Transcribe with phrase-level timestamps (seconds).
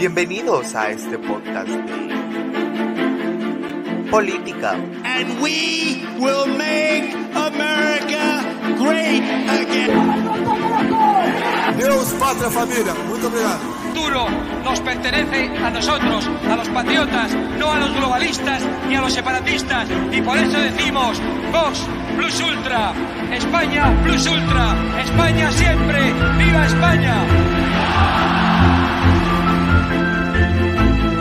[0.00, 1.76] Bienvenidos a este podcast de
[4.10, 4.72] política.
[5.04, 8.42] And we will make America
[8.78, 9.22] great
[9.60, 9.92] again.
[11.78, 12.94] Deus, pátria, família.
[13.10, 13.58] Muito obrigado.
[13.92, 14.26] futuro
[14.64, 19.86] nos pertenece a nosotros, a los patriotas, no a los globalistas ni a los separatistas.
[20.12, 21.20] Y por eso decimos,
[21.52, 21.86] Vox
[22.16, 22.94] Plus Ultra,
[23.34, 27.26] España Plus Ultra, España siempre, viva España.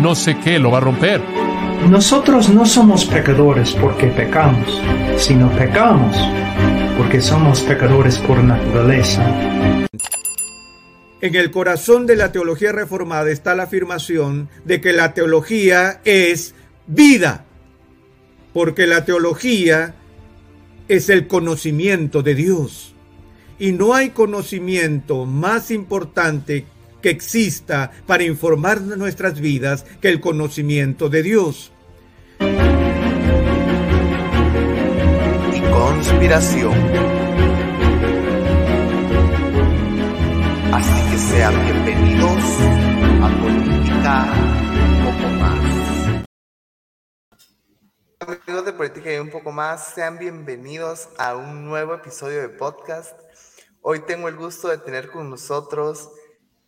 [0.00, 1.20] no sé qué lo va a romper.
[1.88, 4.80] Nosotros no somos pecadores porque pecamos,
[5.16, 6.16] sino pecamos
[6.96, 9.24] porque somos pecadores por naturaleza.
[11.22, 16.54] En el corazón de la teología reformada está la afirmación de que la teología es
[16.86, 17.44] vida,
[18.52, 19.94] porque la teología
[20.88, 22.94] es el conocimiento de Dios.
[23.58, 26.64] Y no hay conocimiento más importante
[27.00, 31.72] que exista para informar nuestras vidas que el conocimiento de Dios.
[35.52, 36.74] y conspiración.
[40.72, 42.42] Así que sean bienvenidos
[43.22, 44.32] a Política
[44.86, 45.60] un poco más.
[48.20, 53.18] Amigos de Política y un poco más, sean bienvenidos a un nuevo episodio de podcast.
[53.82, 56.10] Hoy tengo el gusto de tener con nosotros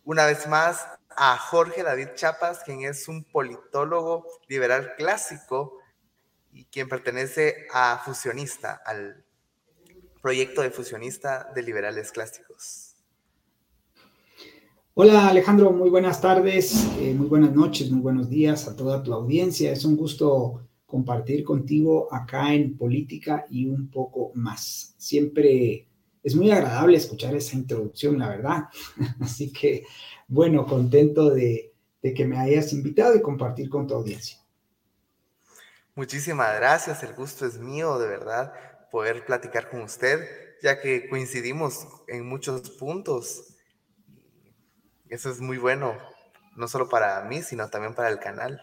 [0.05, 5.77] una vez más a Jorge David Chapas, quien es un politólogo liberal clásico
[6.51, 9.23] y quien pertenece a Fusionista, al
[10.21, 12.95] proyecto de Fusionista de Liberales Clásicos.
[14.95, 19.13] Hola Alejandro, muy buenas tardes, eh, muy buenas noches, muy buenos días a toda tu
[19.13, 19.71] audiencia.
[19.71, 24.93] Es un gusto compartir contigo acá en Política y un poco más.
[24.97, 25.87] Siempre
[26.23, 28.63] es muy agradable escuchar esa introducción, la verdad.
[29.19, 29.85] Así que,
[30.27, 34.39] bueno, contento de, de que me hayas invitado y compartir con tu audiencia.
[35.95, 38.53] Muchísimas gracias, el gusto es mío, de verdad,
[38.89, 40.27] poder platicar con usted,
[40.63, 43.55] ya que coincidimos en muchos puntos.
[45.09, 45.95] Eso es muy bueno,
[46.55, 48.59] no solo para mí, sino también para el canal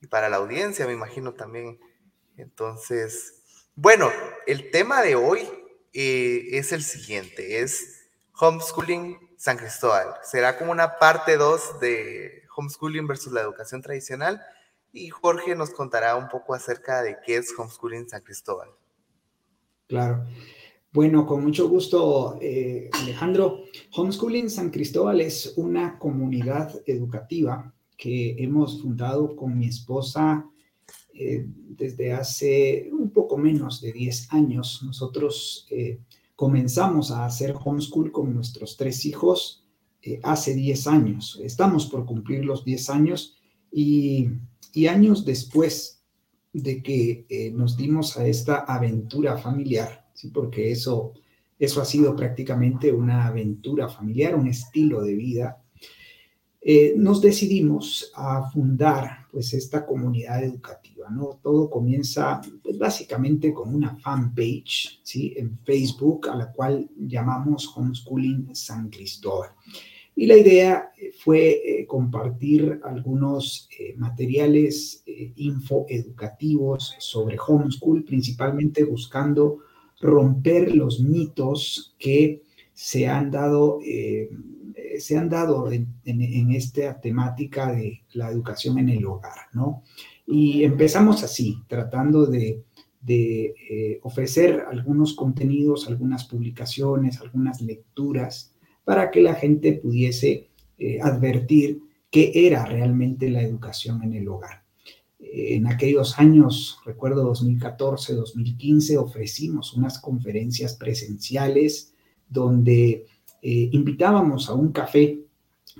[0.00, 1.78] y para la audiencia, me imagino también.
[2.36, 3.42] Entonces,
[3.76, 4.10] bueno,
[4.46, 5.48] el tema de hoy
[5.92, 8.08] eh, es el siguiente, es
[8.40, 10.14] homeschooling San Cristóbal.
[10.22, 14.40] Será como una parte 2 de homeschooling versus la educación tradicional
[14.92, 18.70] y Jorge nos contará un poco acerca de qué es homeschooling San Cristóbal.
[19.88, 20.24] Claro.
[20.92, 23.64] Bueno, con mucho gusto, eh, Alejandro.
[23.94, 30.46] Homeschooling San Cristóbal es una comunidad educativa que hemos fundado con mi esposa
[31.14, 34.82] eh, desde hace poco menos de 10 años.
[34.84, 36.00] Nosotros eh,
[36.36, 39.64] comenzamos a hacer homeschool con nuestros tres hijos
[40.02, 41.40] eh, hace 10 años.
[41.42, 43.36] Estamos por cumplir los 10 años
[43.70, 44.28] y,
[44.88, 46.02] años después
[46.52, 50.28] de que eh, nos dimos a esta aventura familiar, ¿sí?
[50.28, 51.12] porque eso,
[51.58, 55.58] eso ha sido prácticamente una aventura familiar, un estilo de vida,
[56.96, 61.40] nos decidimos a fundar pues esta comunidad educativa, ¿no?
[61.42, 65.32] Todo comienza pues, básicamente con una fanpage, ¿sí?
[65.36, 69.50] En Facebook, a la cual llamamos Homeschooling San Cristóbal.
[70.14, 78.84] Y la idea eh, fue eh, compartir algunos eh, materiales eh, infoeducativos sobre homeschool, principalmente
[78.84, 79.60] buscando
[80.00, 82.42] romper los mitos que
[82.74, 83.78] se han dado,
[84.76, 89.38] eh, se han dado en, en- en esta temática de la educación en el hogar,
[89.52, 89.82] ¿no?
[90.26, 92.62] Y empezamos así, tratando de,
[93.00, 98.54] de, eh, ofrecer algunos contenidos, algunas publicaciones, algunas lecturas,
[98.84, 100.48] para que la gente pudiese
[100.78, 101.80] eh, advertir
[102.10, 104.62] qué era realmente la educación en el hogar.
[105.18, 111.94] En aquellos años, recuerdo 2014, 2015, ofrecimos unas conferencias presenciales
[112.28, 113.06] donde
[113.42, 115.18] eh, invitábamos a un café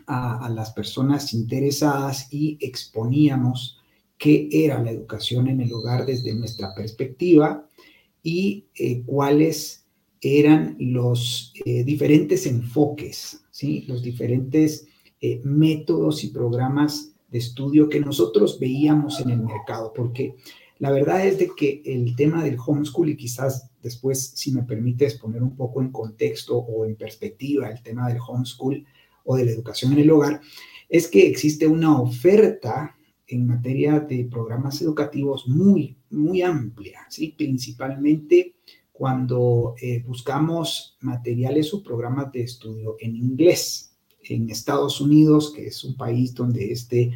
[0.06, 3.78] a, las personas interesadas y exponíamos
[4.18, 7.68] qué era la educación en el hogar desde nuestra perspectiva
[8.22, 9.86] y eh, cuáles
[10.20, 13.84] eran los eh, diferentes enfoques, ¿sí?
[13.86, 14.86] los diferentes
[15.44, 20.34] métodos y programas de estudio que nosotros veíamos en el mercado, porque
[20.82, 25.14] La verdad es de que el tema del homeschool, y quizás después, si me permites
[25.14, 28.84] poner un poco en contexto o en perspectiva el tema del homeschool
[29.22, 30.40] o de la educación en el hogar,
[30.88, 32.96] es que existe una oferta
[33.28, 37.32] en materia de programas educativos muy, muy amplia, ¿sí?
[37.38, 38.56] principalmente
[38.90, 43.94] cuando eh, buscamos materiales o programas de estudio en inglés.
[44.24, 47.12] En Estados Unidos, que es un país donde este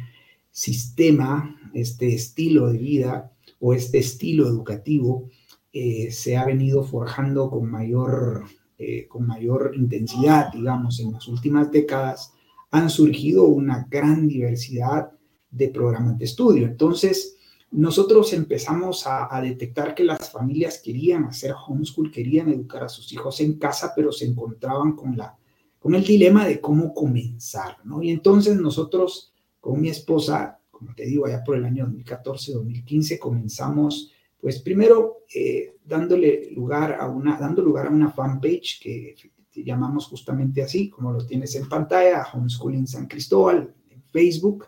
[0.51, 5.29] sistema, este estilo de vida o este estilo educativo
[5.73, 8.45] eh, se ha venido forjando con mayor,
[8.77, 12.33] eh, con mayor intensidad, digamos, en las últimas décadas,
[12.71, 15.11] han surgido una gran diversidad
[15.49, 16.67] de programas de estudio.
[16.67, 17.37] Entonces,
[17.71, 23.39] nosotros empezamos a, detectar que las familias querían hacer homeschool, querían educar a sus hijos
[23.41, 25.37] en casa, pero se encontraban con, la,
[25.79, 28.01] con el dilema de cómo comenzar, ¿no?
[28.01, 34.11] Y entonces nosotros con mi esposa, como te digo, allá por el año 2014-2015, comenzamos,
[34.39, 39.15] pues primero eh, dándole lugar a una, dando lugar a una fanpage que
[39.63, 44.65] llamamos justamente así, como lo tienes en pantalla, Homeschooling San Cristóbal, en Facebook,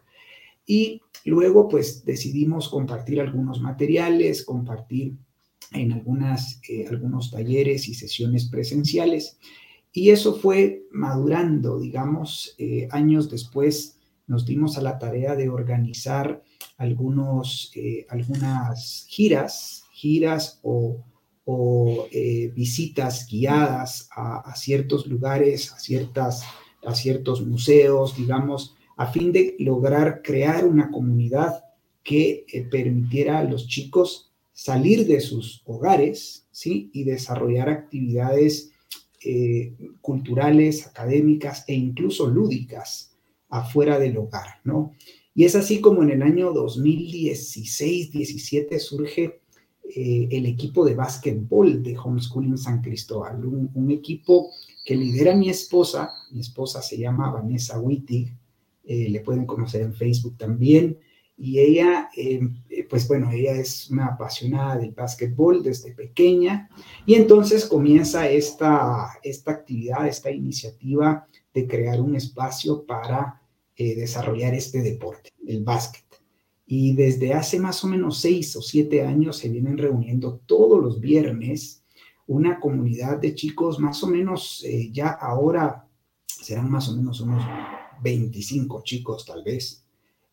[0.65, 5.15] y luego pues decidimos compartir algunos materiales, compartir
[5.73, 9.37] en algunas, eh, algunos talleres y sesiones presenciales.
[9.91, 13.98] Y eso fue madurando, digamos, eh, años después
[14.29, 16.41] nos dimos a la tarea de organizar
[16.77, 21.05] algunos, eh, algunas giras, giras o,
[22.53, 26.43] visitas guiadas a, ciertos lugares, a, ciertas,
[26.85, 31.63] a ciertos museos, digamos, a fin de lograr crear una comunidad
[32.03, 36.89] que eh, permitiera a los chicos salir de sus hogares ¿sí?
[36.91, 38.71] y desarrollar actividades
[39.23, 43.15] eh, culturales, académicas e incluso lúdicas
[43.49, 44.93] afuera del hogar, ¿no?
[45.33, 49.39] Y es así como en el año 2016-17 surge
[49.95, 54.51] eh, el equipo de básquetbol de Homeschooling San Cristóbal, un, equipo
[54.85, 58.35] que lidera mi esposa, mi esposa se llama Vanessa Wittig,
[58.83, 60.99] eh, le pueden conocer en Facebook también.
[61.37, 66.69] Y ella, em, eh, pues bueno, ella es una apasionada del básquetbol desde pequeña
[67.05, 73.41] y entonces comienza esta, esta actividad, esta iniciativa de crear un espacio para
[73.75, 76.05] eh, desarrollar este deporte, el básquet.
[76.65, 80.99] Y desde hace más o menos seis o siete años se vienen reuniendo todos los
[80.99, 81.83] viernes
[82.27, 85.89] una comunidad de chicos, más o menos ya ahora
[86.27, 87.43] serán más o menos unos
[88.01, 89.85] 25 chicos tal vez.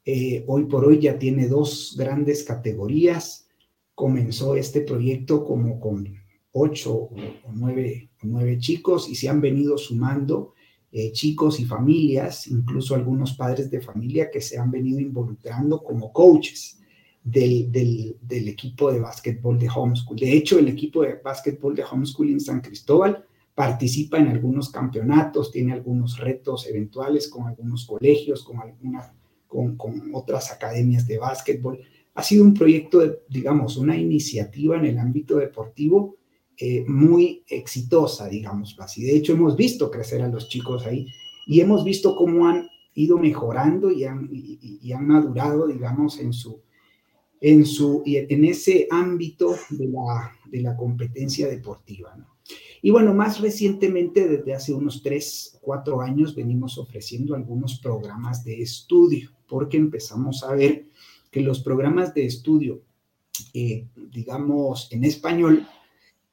[0.05, 3.49] Eh, hoy por hoy ya tiene dos grandes categorías.
[3.95, 6.15] Comenzó este proyecto como con
[6.53, 10.55] ocho o nueve, nueve chicos y se han venido sumando
[10.93, 16.13] eh, chicos y familias, incluso algunos padres de familia que se han venido involucrando como
[16.13, 16.79] coaches
[17.23, 20.17] del, del, equipo de básquetbol de homeschool.
[20.17, 23.25] De hecho, el equipo de básquetbol de homeschool en San Cristóbal
[23.55, 29.13] participa en algunos campeonatos, tiene algunos retos eventuales con algunos colegios, con, alguna,
[29.49, 31.81] con, con otras academias de básquetbol.
[32.15, 36.17] Ha sido un proyecto, digamos, una iniciativa en el ámbito deportivo
[36.59, 39.05] eh, muy exitosa, digamos así.
[39.05, 41.07] De hecho, hemos visto crecer a los chicos ahí
[41.47, 46.63] y hemos visto cómo han ido mejorando y han, y, han madurado, digamos, en su,
[47.41, 52.37] en su, en ese ámbito de la, de la competencia deportiva, ¿no?
[52.83, 58.63] Y bueno, más recientemente, desde hace unos tres, cuatro años, venimos ofreciendo algunos programas de
[58.63, 60.87] estudio, porque empezamos a ver
[61.31, 62.83] que los programas de estudio,
[63.53, 65.67] eh, digamos, en español,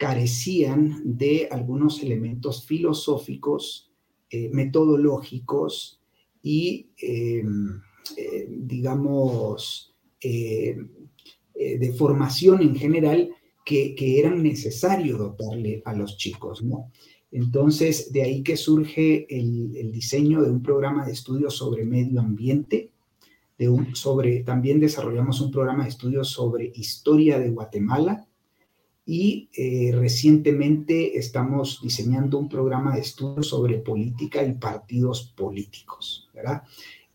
[0.04, 3.90] carecían de algunos elementos filosóficos,
[4.30, 6.02] eh, metodológicos
[6.42, 7.80] y, em,
[8.18, 9.90] eh, digamos,
[11.56, 13.30] de formación en general
[13.66, 16.64] que, eran necesarios dotarle a los chicos.
[17.32, 22.92] Entonces, de ahí que surge el, diseño de un programa de estudios sobre medio ambiente,
[23.58, 28.28] de un, sobre, también desarrollamos un programa de estudios sobre historia de Guatemala
[29.06, 36.64] y eh, recientemente estamos diseñando un programa de estudios sobre política y partidos políticos, ¿verdad?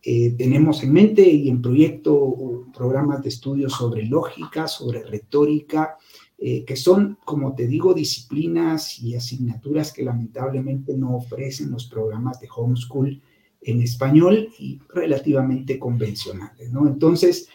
[0.03, 5.97] Eh, tenemos en mente y en proyecto programas de estudios sobre lógica, sobre retórica,
[6.39, 12.41] eh, que son, como te digo, disciplinas y asignaturas que lamentablemente no ofrecen los programas
[12.41, 13.21] de homeschool
[13.61, 16.87] en español y relativamente convencionales, ¿no?
[16.87, 17.49] Entonces,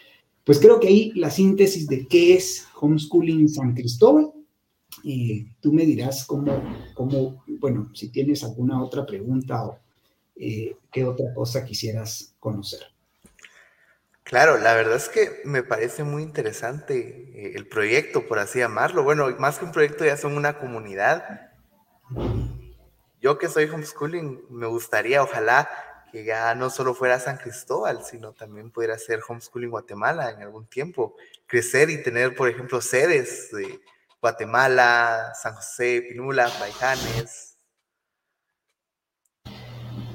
[0.43, 4.31] pues creo que ahí la síntesis de qué es homeschooling San Cristóbal,
[5.01, 6.61] y tú me dirás cómo,
[6.93, 9.79] cómo, bueno, si tienes alguna otra pregunta o
[10.35, 12.81] eh, qué otra cosa quisieras conocer.
[14.23, 19.03] Claro, la verdad es que me parece muy interesante eh, el proyecto, por así llamarlo.
[19.03, 21.51] Bueno, más que un proyecto, ya son una comunidad.
[23.21, 25.69] Yo que soy homeschooling, me gustaría, ojalá,
[26.13, 30.67] que ya no solo fuera San Cristóbal, sino también pudiera ser homeschooling Guatemala en algún
[30.67, 31.15] tiempo.
[31.47, 33.79] Crecer y tener, por ejemplo, sedes de
[34.21, 37.57] Guatemala, San José, Pinula, Paijanes,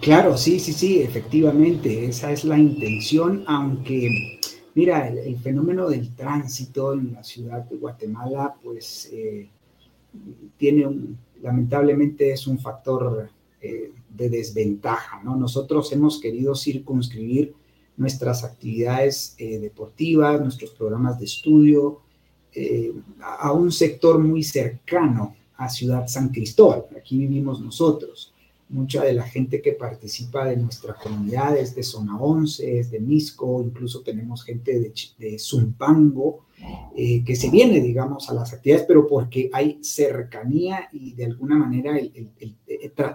[0.00, 4.38] Claro, sí, sí, sí, efectivamente, esa es la intención, aunque,
[4.76, 9.50] mira, el, fenómeno del tránsito en la ciudad de Guatemala, pues eh,
[10.56, 13.28] tiene un, lamentablemente es un factor
[13.60, 15.36] eh, de desventaja, ¿no?
[15.36, 17.54] Nosotros hemos querido circunscribir
[17.96, 22.02] nuestras actividades eh, deportivas, nuestros programas de estudio,
[23.20, 28.34] a un sector muy cercano a Ciudad San Cristóbal, aquí vivimos nosotros
[28.70, 33.00] mucha de la gente que participa de nuestra comunidad es de Zona 11, es de
[33.00, 36.46] Misco, incluso tenemos gente de, Zumpango,
[36.96, 41.56] eh, que se viene, digamos, a las actividades, pero porque hay cercanía y de alguna
[41.56, 41.98] manera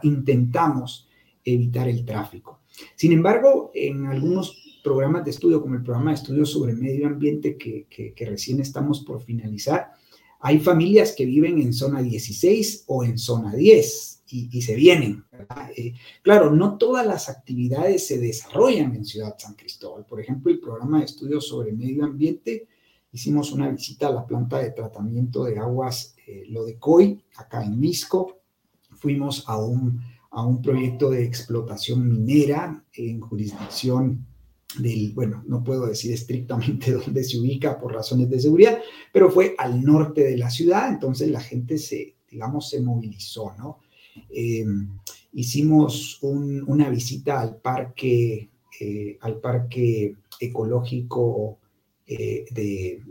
[0.02, 1.08] intentamos
[1.44, 2.62] evitar el tráfico.
[2.96, 7.58] Sin embargo, en algunos programas de estudio, como el programa de estudio sobre medio ambiente
[7.58, 9.92] que, que recién estamos por finalizar,
[10.40, 15.24] hay familias que viven en zona 16 o en zona 10 y, se vienen.
[15.76, 20.06] Eh, claro, no todas las actividades se desarrollan en Ciudad San Cristóbal.
[20.06, 22.68] Por ejemplo, el programa de estudios sobre medio ambiente,
[23.12, 28.40] hicimos una visita a la planta de tratamiento de aguas eh, Lodecoy, acá en Misco.
[28.96, 34.26] Fuimos a un, a un proyecto de explotación minera en jurisdicción
[34.80, 38.80] del, bueno, no puedo decir estrictamente dónde se ubica por razones de seguridad,
[39.12, 43.80] pero fue al norte de la ciudad, entonces la gente se, digamos, se movilizó, ¿no?
[44.30, 44.66] Eh,
[45.34, 51.60] hicimos una visita al parque, eh, al parque ecológico
[52.06, 52.46] eh,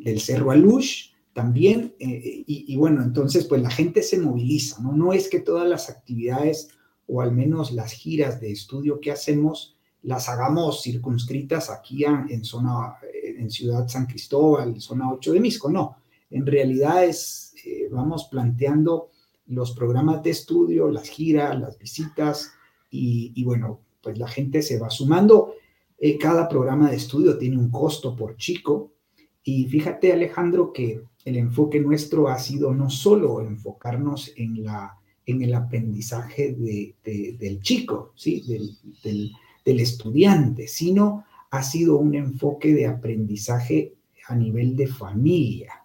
[0.04, 4.92] del Cerro Alush también, y, bueno, entonces pues la gente se moviliza, ¿no?
[4.92, 6.68] No es que todas las actividades
[7.06, 12.97] o al menos las giras de estudio que hacemos las hagamos circunscritas aquí en zona,
[13.23, 15.97] en Ciudad San Cristóbal, zona 8 de Misco, no.
[16.28, 17.54] En realidad es,
[17.90, 19.12] vamos planteando
[19.52, 22.52] los programas de estudio, las giras, las visitas
[22.90, 25.54] y, bueno, pues la gente se va sumando.
[25.99, 28.92] Eh, cada programa de estudio tiene un costo por chico
[29.44, 35.42] y fíjate Alejandro que el enfoque nuestro ha sido no solo enfocarnos en, la, en
[35.42, 36.56] el aprendizaje
[37.04, 38.42] del chico, ¿sí?
[39.02, 39.32] del,
[39.64, 43.94] del estudiante, sino ha sido un enfoque de aprendizaje
[44.26, 45.82] a nivel de familia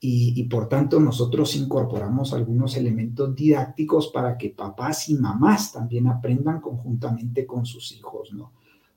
[0.00, 6.60] y, por tanto nosotros incorporamos algunos elementos didácticos para que papás y mamás también aprendan
[6.60, 8.52] conjuntamente con sus hijos, ¿no?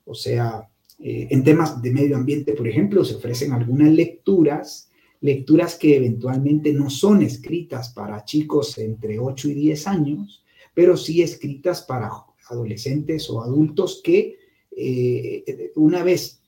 [0.05, 4.89] O sea, eh, en temas de medio ambiente, por ejemplo, se ofrecen algunas lecturas,
[5.21, 10.43] lecturas que eventualmente no son escritas para chicos entre 8 y 10 años,
[10.75, 12.11] pero sí escritas para
[12.47, 14.37] adolescentes o adultos que
[14.75, 16.41] eh, una vez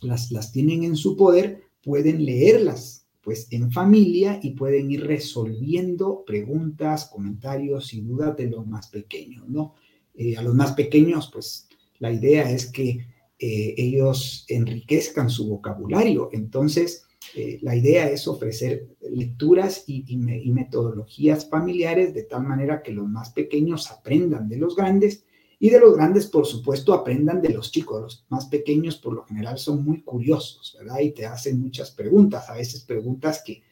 [0.00, 6.22] las, las tienen en su poder, pueden leerlas pues en familia y pueden ir resolviendo
[6.24, 9.74] preguntas, comentarios y dudas de los más pequeños, ¿no?
[10.14, 11.68] Eh, a los más pequeños, pues
[11.98, 13.04] la idea es que
[13.40, 16.30] eh, ellos enriquezcan su vocabulario.
[16.32, 17.02] Entonces,
[17.34, 23.08] eh, la idea es ofrecer lecturas y, y, metodologías familiares de tal manera que los
[23.08, 25.24] más pequeños aprendan de los grandes
[25.58, 28.02] y de los grandes, por supuesto, aprendan de los chicos.
[28.02, 31.00] Los más pequeños, por lo general, son muy curiosos, ¿verdad?
[31.00, 33.62] Y te hacen muchas preguntas, a veces preguntas que,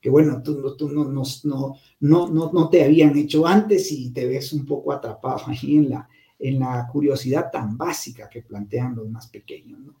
[0.00, 4.26] que bueno, tú, tú no, no, no, no, no te habían hecho antes y te
[4.26, 6.08] ves un poco atrapado ahí en la,
[6.38, 9.94] en la curiosidad tan básica que plantean los más pequeños, ¿no?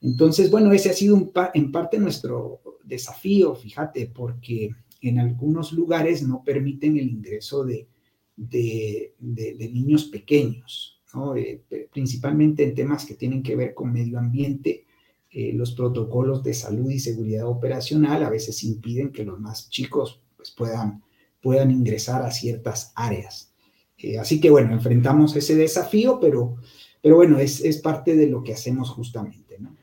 [0.00, 4.70] Entonces, bueno, ese ha sido un en parte nuestro desafío, fíjate, porque
[5.00, 7.88] en algunos lugares no permiten el ingreso de,
[8.36, 11.00] de, niños pequeños,
[11.36, 11.62] eh,
[11.92, 14.86] principalmente en temas que tienen que ver con medio ambiente.
[15.30, 20.22] Eh, los protocolos de salud y seguridad operacional a veces impiden que los más chicos
[20.36, 21.02] pues, puedan,
[21.42, 23.52] puedan ingresar a ciertas áreas.
[23.98, 26.56] Eh, así que bueno, enfrentamos ese desafío, pero,
[27.02, 29.58] pero bueno, es, es parte de lo que hacemos justamente.
[29.58, 29.76] ¿no?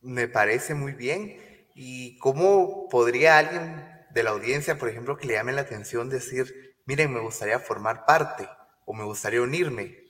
[0.00, 1.36] Me parece muy bien.
[1.74, 6.74] ¿Y cómo podría alguien de la audiencia, por ejemplo, que le llame la atención decir,
[6.86, 8.48] miren, me gustaría formar parte
[8.86, 10.06] o me gustaría unirme?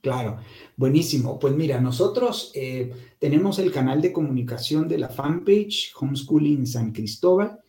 [0.00, 0.38] Claro,
[0.76, 1.38] buenísimo.
[1.38, 7.60] Pues mira, nosotros eh, tenemos el canal de comunicación de la fanpage Homeschooling San Cristóbal.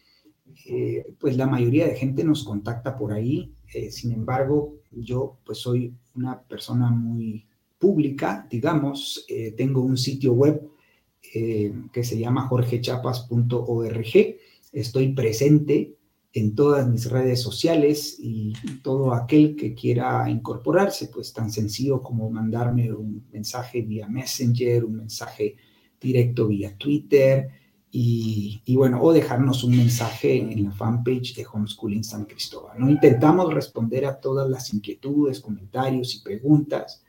[0.66, 3.54] Eh, pues la mayoría de gente nos contacta por ahí.
[3.72, 7.46] Eh, sin embargo, yo pues soy una persona muy
[7.78, 9.26] pública, digamos,
[9.58, 10.70] tengo un sitio web
[11.22, 14.38] que se llama jorgechapas.org.
[14.72, 15.96] Estoy presente
[16.34, 22.30] en todas mis redes sociales y todo aquel que quiera incorporarse, pues tan sencillo como
[22.30, 25.58] mandarme un mensaje vía Messenger, un mensaje
[26.00, 27.50] directo vía Twitter
[27.94, 32.80] y, bueno, o dejarnos un mensaje en la fanpage de Homeschooling San Cristóbal.
[32.80, 32.90] ¿no?
[32.90, 37.04] Intentamos responder a todas las inquietudes, comentarios y preguntas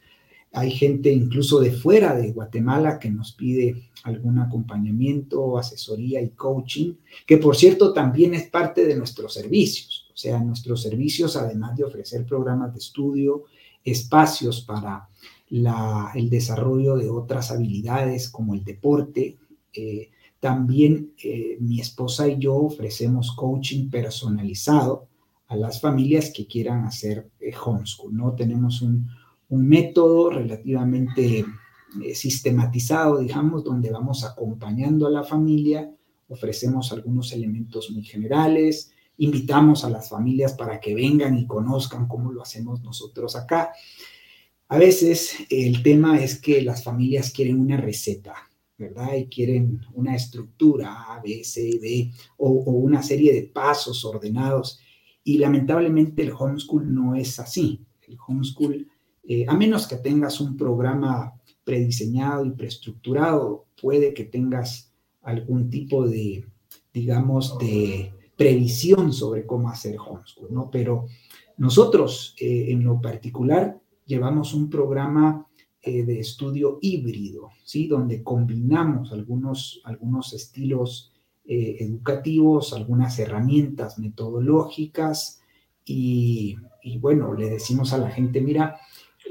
[0.53, 6.95] hay gente incluso de fuera de Guatemala que nos pide algún acompañamiento, asesoría y coaching,
[7.27, 10.11] que por cierto también es parte de nuestros servicios.
[10.13, 13.45] O sea, nuestros servicios, además de ofrecer programas de estudio,
[13.83, 15.09] espacios para
[15.49, 19.39] el desarrollo de otras habilidades como el deporte,
[19.73, 25.09] eh, también eh, mi esposa y yo ofrecemos coaching personalizado
[25.49, 28.35] a las familias que quieran hacer eh, homeschool, ¿no?
[28.35, 29.09] Tenemos un,
[29.53, 31.45] un método relativamente
[32.03, 35.95] eh, sistematizado, digamos, donde vamos acompañando a la familia,
[36.29, 42.33] ofrecemos algunos elementos muy generales, invitamos a las familias para que vengan y conozcan cómo
[42.33, 43.73] lo hacemos nosotros acá.
[44.69, 48.35] A veces el tema es que las familias quieren una receta,
[48.79, 49.17] ¿verdad?
[49.17, 54.81] Y quieren una estructura A, B, C, D, o, o una serie de pasos ordenados.
[55.23, 57.85] Y lamentablemente el homeschool no es así.
[58.01, 58.89] El homeschool
[59.25, 66.07] eh, a menos que tengas un programa prediseñado y preestructurado, puede que tengas algún tipo
[66.09, 66.45] de,
[66.93, 70.71] digamos, de previsión sobre cómo hacer homeschool, ¿no?
[70.71, 71.07] Pero
[71.59, 75.47] nosotros, eh, en lo particular, llevamos un programa
[75.81, 77.87] eh, de estudio híbrido, ¿sí?
[77.87, 81.11] Donde combinamos algunos, algunos estilos
[81.45, 85.41] educativos, algunas herramientas metodológicas
[85.85, 88.79] y, y, bueno, le decimos a la gente, mira,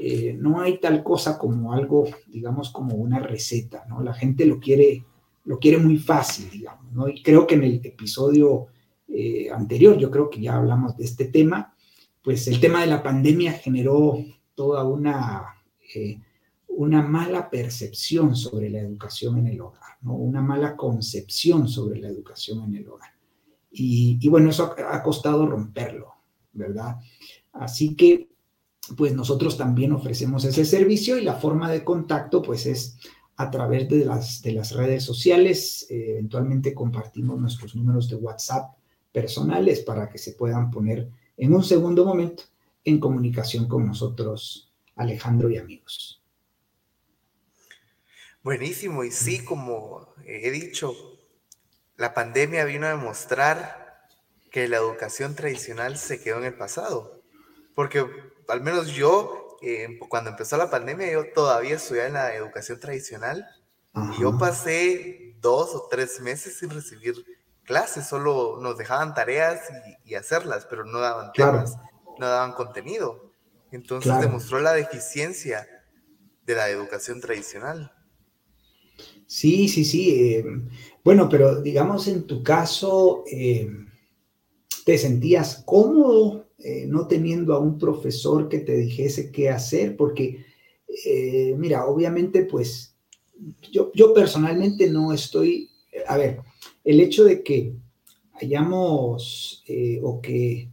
[0.04, 4.02] eh, no hay tal cosa como algo, digamos, como una receta, ¿no?
[4.02, 5.06] La gente lo quiere,
[5.44, 7.08] lo quiere muy fácil, digamos, ¿no?
[7.08, 8.66] Y creo que en el episodio
[9.08, 11.76] eh, anterior, yo creo que ya hablamos de este tema,
[12.24, 14.18] pues el tema de la pandemia generó
[14.56, 15.44] toda una,
[15.94, 16.20] eh,
[16.70, 20.16] una mala percepción sobre la educación en el hogar, ¿no?
[20.16, 23.12] Una mala concepción sobre la educación en el hogar.
[23.70, 26.12] Y, y bueno, eso ha costado romperlo,
[26.54, 26.96] ¿verdad?
[27.54, 28.31] Así que
[28.98, 32.98] pues nosotros también ofrecemos ese servicio y la forma de contacto pues es
[33.38, 35.86] a través de las, de las redes sociales.
[35.90, 38.76] Eh, eventualmente compartimos nuestros números de WhatsApp
[39.12, 42.44] personales para que se puedan poner en un segundo momento
[42.84, 46.22] en comunicación con nosotros, Alejandro y amigos.
[48.44, 50.96] Buenísimo, y sí, como he dicho,
[51.98, 54.08] la pandemia vino a demostrar
[54.50, 57.22] que la educación tradicional se quedó en el pasado,
[57.76, 58.04] porque
[58.48, 63.46] al menos yo, eh, cuando empezó la pandemia, yo todavía estudiaba en la educación tradicional
[63.94, 67.16] y yo pasé dos o tres meses sin recibir
[67.64, 69.62] clases, solo nos dejaban tareas
[70.06, 71.78] y, hacerlas, pero no daban temas,
[72.20, 73.32] no daban contenido.
[73.72, 75.68] Entonces demostró la deficiencia
[76.46, 77.94] de la educación tradicional.
[79.26, 80.34] Sí, sí, sí.
[80.36, 80.46] Eh,
[81.04, 83.70] bueno, pero digamos en tu caso, eh,
[84.86, 90.46] ¿te sentías cómodo eh, no teniendo a un profesor que te dijese qué hacer, porque,
[91.06, 92.96] eh, mira, obviamente, pues
[93.72, 95.70] yo, yo personalmente no estoy,
[96.08, 96.40] a ver,
[96.84, 97.74] el hecho de que
[98.34, 100.70] hayamos eh, o que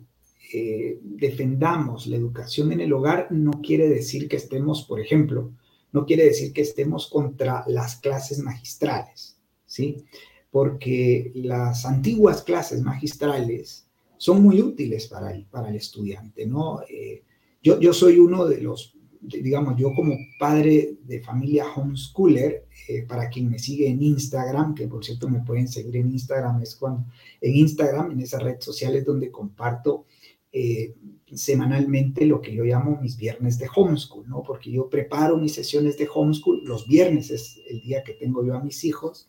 [1.03, 5.53] defendamos la educación en el hogar no quiere decir que estemos, por ejemplo,
[5.93, 10.05] no quiere decir que estemos contra las clases magistrales, ¿sí?
[10.51, 13.88] Porque las antiguas clases magistrales
[14.19, 16.81] son muy útiles para el, para el estudiante, ¿no?
[16.89, 17.23] Eh,
[17.63, 23.29] yo, yo soy uno de los, digamos, yo como padre de familia homeschooler, eh, para
[23.29, 27.07] quien me sigue en Instagram, que por cierto me pueden seguir en Instagram, es cuando,
[27.41, 30.07] en Instagram, en esa red social es donde comparto
[30.53, 30.95] eh,
[31.35, 34.43] semanalmente lo que yo llamo mis viernes de homeschool, ¿no?
[34.43, 38.55] Porque yo preparo mis sesiones de homeschool, los viernes es el día que tengo yo
[38.55, 39.29] a mis hijos,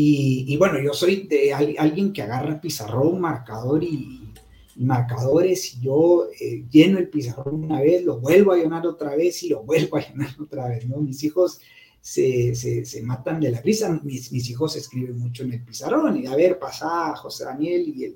[0.00, 4.32] y, bueno, yo soy de alguien que agarra pizarrón, marcador y,
[4.76, 9.42] marcadores, y yo eh, lleno el pizarrón una vez, lo vuelvo a llenar otra vez
[9.42, 10.98] y lo vuelvo a llenar otra vez, ¿no?
[10.98, 11.58] Mis hijos
[12.00, 16.26] se, se, matan de la risa, mis, mis, hijos escriben mucho en el pizarrón, y
[16.26, 18.14] a ver, pasá, José Daniel, y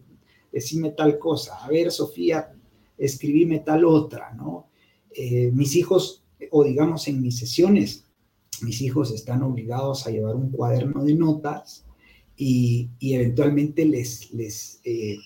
[0.52, 2.52] decime tal cosa, a ver, Sofía,
[2.96, 4.68] escribime tal otra, ¿no?
[5.10, 8.06] Eh, mis hijos, o digamos en mis sesiones,
[8.62, 11.84] mis hijos están obligados a llevar un cuaderno de notas
[12.36, 15.16] y, eventualmente les, les eh,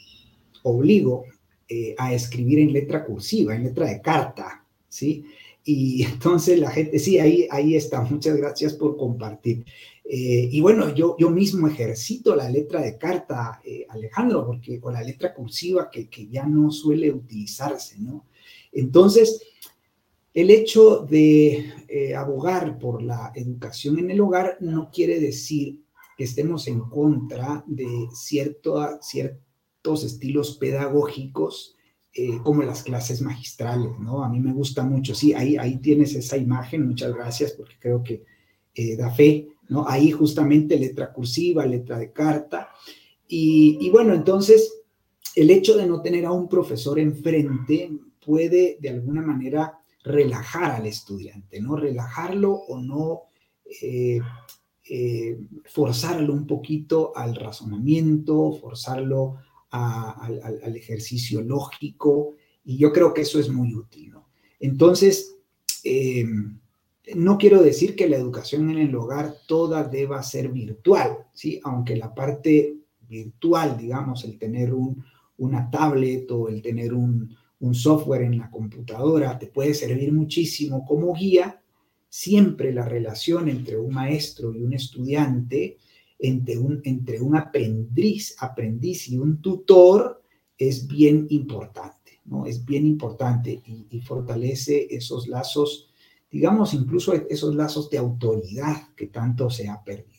[0.63, 1.25] obligo
[1.69, 5.25] eh, a escribir en letra cursiva, en letra de carta, ¿sí?
[5.65, 9.65] Y entonces la gente, sí, ahí, ahí está, muchas gracias por compartir.
[10.05, 15.03] Eh, y bueno, yo, yo mismo ejercito la letra de carta, Alejandro, porque con la
[15.03, 18.27] letra cursiva que, que ya no suele utilizarse, ¿no?
[18.73, 19.41] Entonces,
[20.37, 25.81] el hecho de eh, abogar por la educación en el hogar no quiere decir
[26.15, 31.75] que estemos en contra de cierto, ciertos estilos pedagógicos
[32.13, 34.23] eh, como las clases magistrales, ¿no?
[34.23, 38.03] A mí me gusta mucho, sí, ahí, ahí tienes esa imagen, muchas gracias porque creo
[38.03, 38.23] que
[38.75, 39.89] eh, da fe, ¿no?
[39.89, 42.69] Ahí justamente letra cursiva, letra de carta.
[43.27, 44.83] Y, y bueno, entonces,
[45.35, 47.91] el hecho de no tener a un profesor enfrente
[48.23, 51.77] puede de alguna manera relajar al estudiante, ¿no?
[51.77, 53.23] Relajarlo o no
[53.83, 54.21] eh,
[55.65, 59.39] forzarlo un poquito al razonamiento, forzarlo
[59.71, 64.13] al, ejercicio lógico, y yo creo que eso es muy útil.
[64.13, 64.29] ¿no?
[64.61, 65.35] Entonces,
[65.83, 66.61] em,
[67.17, 71.61] no quiero decir que la educación en el hogar toda deba ser virtual, ¿sí?
[71.65, 72.77] aunque la parte
[73.09, 75.05] virtual, digamos, el tener un,
[75.39, 80.85] una tablet o el tener un, un software en la computadora te puede servir muchísimo
[80.85, 81.63] como guía,
[82.09, 85.79] siempre la relación entre un maestro y un estudiante
[86.19, 90.23] entre un, entre un aprendiz, aprendiz y un tutor
[90.57, 92.47] es bien importante, ¿no?
[92.47, 95.91] Es bien importante y, fortalece esos lazos,
[96.31, 100.16] digamos, incluso esos lazos de autoridad que tanto se ha perdido.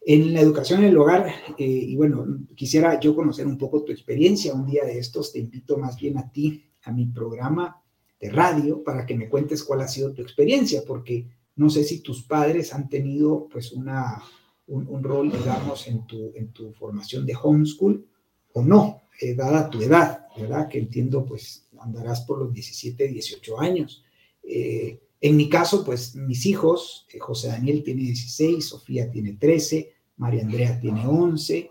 [0.00, 3.92] En la educación en el hogar, eh, y bueno, quisiera yo conocer un poco tu
[3.92, 7.82] experiencia, un día de estos te invito más bien a ti, a mi programa
[8.20, 12.00] de radio, para que me cuentes cuál ha sido tu experiencia, porque no sé si
[12.00, 14.22] tus padres han tenido pues una
[14.68, 18.06] un, rol, digamos, en tu, en tu formación de homeschool
[18.52, 20.68] o no, eh, dada tu edad, ¿verdad?
[20.68, 24.04] Que entiendo, pues andarás por los 17, 18 años.
[24.42, 29.92] Eh, en mi caso, pues mis hijos, eh, José Daniel tiene 16, Sofía tiene 13,
[30.16, 31.70] María Andrea tiene 11.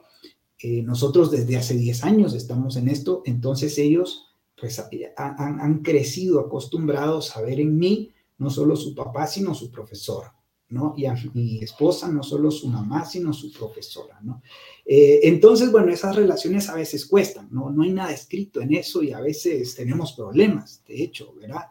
[0.83, 4.81] nosotros desde hace 10 años estamos en esto, entonces ellos pues
[5.17, 10.31] han, han crecido acostumbrados a ver en mí no solo su papá, sino su profesor.
[10.69, 10.93] ¿no?
[10.97, 14.41] Y a mi esposa, no solo su mamá, sino su profesora, ¿no?
[14.85, 17.69] Eh, entonces, bueno, esas relaciones a veces cuestan, ¿no?
[17.69, 21.67] No hay nada escrito en eso y a veces tenemos problemas, de hecho, ¿verdad?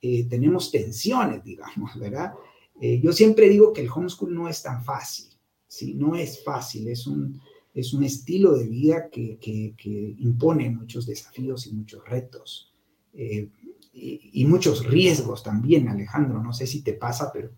[0.00, 2.32] Eh, tenemos tensiones, digamos, ¿verdad?
[2.80, 5.26] Eh, yo siempre digo que el homeschool no es tan fácil,
[5.66, 5.94] ¿sí?
[5.94, 7.40] No es fácil, es un,
[7.74, 12.72] es un estilo de vida que, que, impone muchos desafíos y muchos retos.
[13.12, 13.50] Y,
[14.42, 17.50] y muchos riesgos también, Alejandro, no sé si te pasa, pero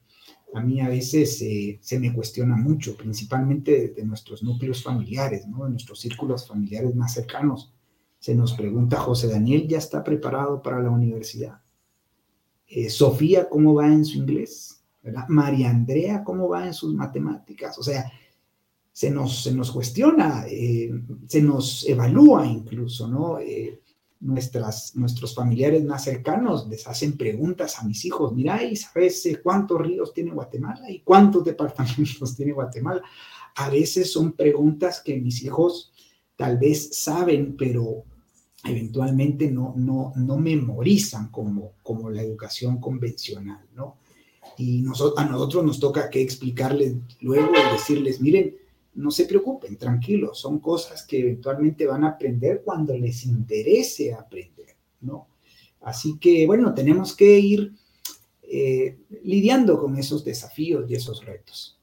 [0.54, 5.64] a mí a veces eh, se me cuestiona mucho, principalmente de, nuestros núcleos familiares, ¿no?
[5.64, 7.72] de nuestros círculos familiares más cercanos.
[8.18, 11.60] Se nos pregunta, José Daniel ya está preparado para la universidad.
[12.70, 14.82] Eh, Sofía, ¿cómo va en su inglés?
[15.02, 15.24] ¿verdad?
[15.28, 17.78] María Andrea, ¿cómo va en sus matemáticas?
[17.78, 18.10] O sea,
[18.92, 20.90] se nos, se nos cuestiona, eh,
[21.26, 23.38] se nos evalúa incluso, ¿no?
[24.20, 29.40] nuestras, nuestros familiares más cercanos les hacen preguntas a mis hijos, mira, ¿y sabes eh,
[29.42, 33.02] cuántos ríos tiene Guatemala y cuántos departamentos tiene Guatemala?
[33.56, 35.92] A veces son preguntas que mis hijos
[36.36, 38.04] tal vez saben, pero
[38.64, 43.96] eventualmente no, no, no memorizan como, como la educación convencional, ¿no?
[44.56, 48.56] Y nosotros, a nosotros nos toca que explicarles luego y decirles, miren,
[48.94, 54.76] no se preocupen, tranquilos, son cosas que eventualmente van a aprender cuando les interese aprender,
[55.00, 55.28] ¿no?
[55.80, 57.72] Así que, bueno, tenemos que ir
[58.42, 61.78] eh, lidiando con esos desafíos y esos retos.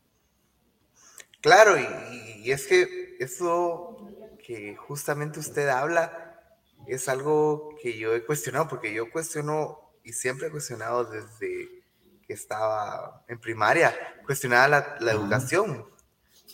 [1.42, 4.10] Claro, y, es que eso
[4.46, 6.27] que justamente usted habla
[6.93, 11.84] es algo que yo he cuestionado, porque yo cuestiono y siempre he cuestionado desde
[12.26, 13.95] que estaba en primaria,
[14.26, 15.86] cuestionaba la, la educación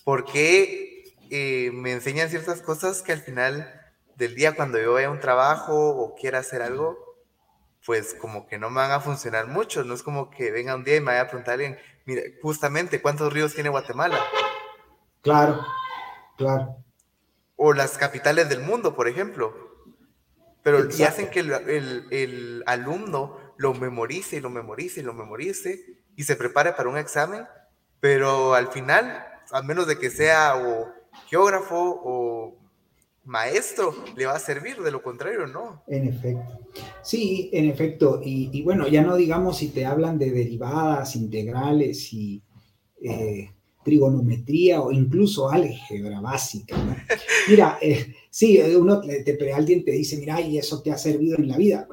[0.04, 3.82] ¿Por qué eh, me enseñan ciertas cosas que al final
[4.16, 6.98] del día, cuando yo vaya a un trabajo o quiera hacer algo,
[7.86, 9.84] pues como que no me van a funcionar mucho?
[9.84, 12.22] No es como que venga un día y me vaya a preguntar a alguien, mira,
[12.42, 14.20] justamente, ¿cuántos ríos tiene Guatemala?
[15.22, 15.66] Claro,
[16.38, 16.78] claro.
[17.56, 19.63] O las capitales del mundo, por ejemplo.
[20.64, 26.00] Pero y hacen que el, el, alumno lo memorice y lo memorice y lo memorice
[26.16, 27.46] y se prepare para un examen,
[28.00, 30.88] pero al final a menos de que sea o
[31.28, 32.58] geógrafo o
[33.26, 35.84] maestro, le va a servir, de lo contrario, no.
[35.88, 36.60] En efecto.
[37.02, 38.22] Sí, en efecto.
[38.24, 42.42] Y, bueno, ya no digamos si te hablan de derivadas, integrales y
[43.02, 43.52] eh,
[43.84, 46.76] trigonometría o incluso álgebra básica.
[47.48, 51.48] Mira, eh, sí, uno te, alguien te dice, mira, y eso te ha servido en
[51.48, 51.88] la vida.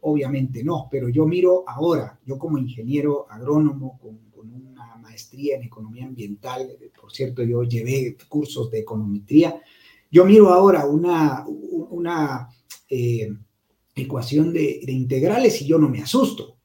[0.00, 6.06] obviamente no, pero yo miro ahora, yo como ingeniero agrónomo con, una maestría en economía
[6.06, 6.68] ambiental,
[6.98, 9.60] por cierto, yo llevé cursos de econometría,
[10.10, 12.48] yo miro ahora una, una
[12.88, 13.34] eh,
[13.94, 16.56] ecuación de, integrales y yo no me asusto,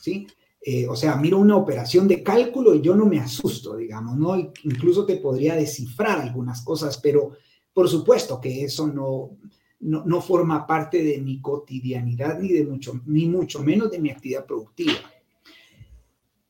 [0.00, 0.26] ¿sí?
[0.60, 4.36] Eh, o sea, miro una operación de cálculo y yo no me asusto, digamos, ¿no?
[4.64, 7.32] Incluso te podría descifrar algunas cosas, pero
[7.74, 9.36] por supuesto que eso no,
[9.80, 14.46] no, forma parte de mi cotidianidad ni, de mucho, ni mucho menos de mi actividad
[14.46, 14.94] productiva.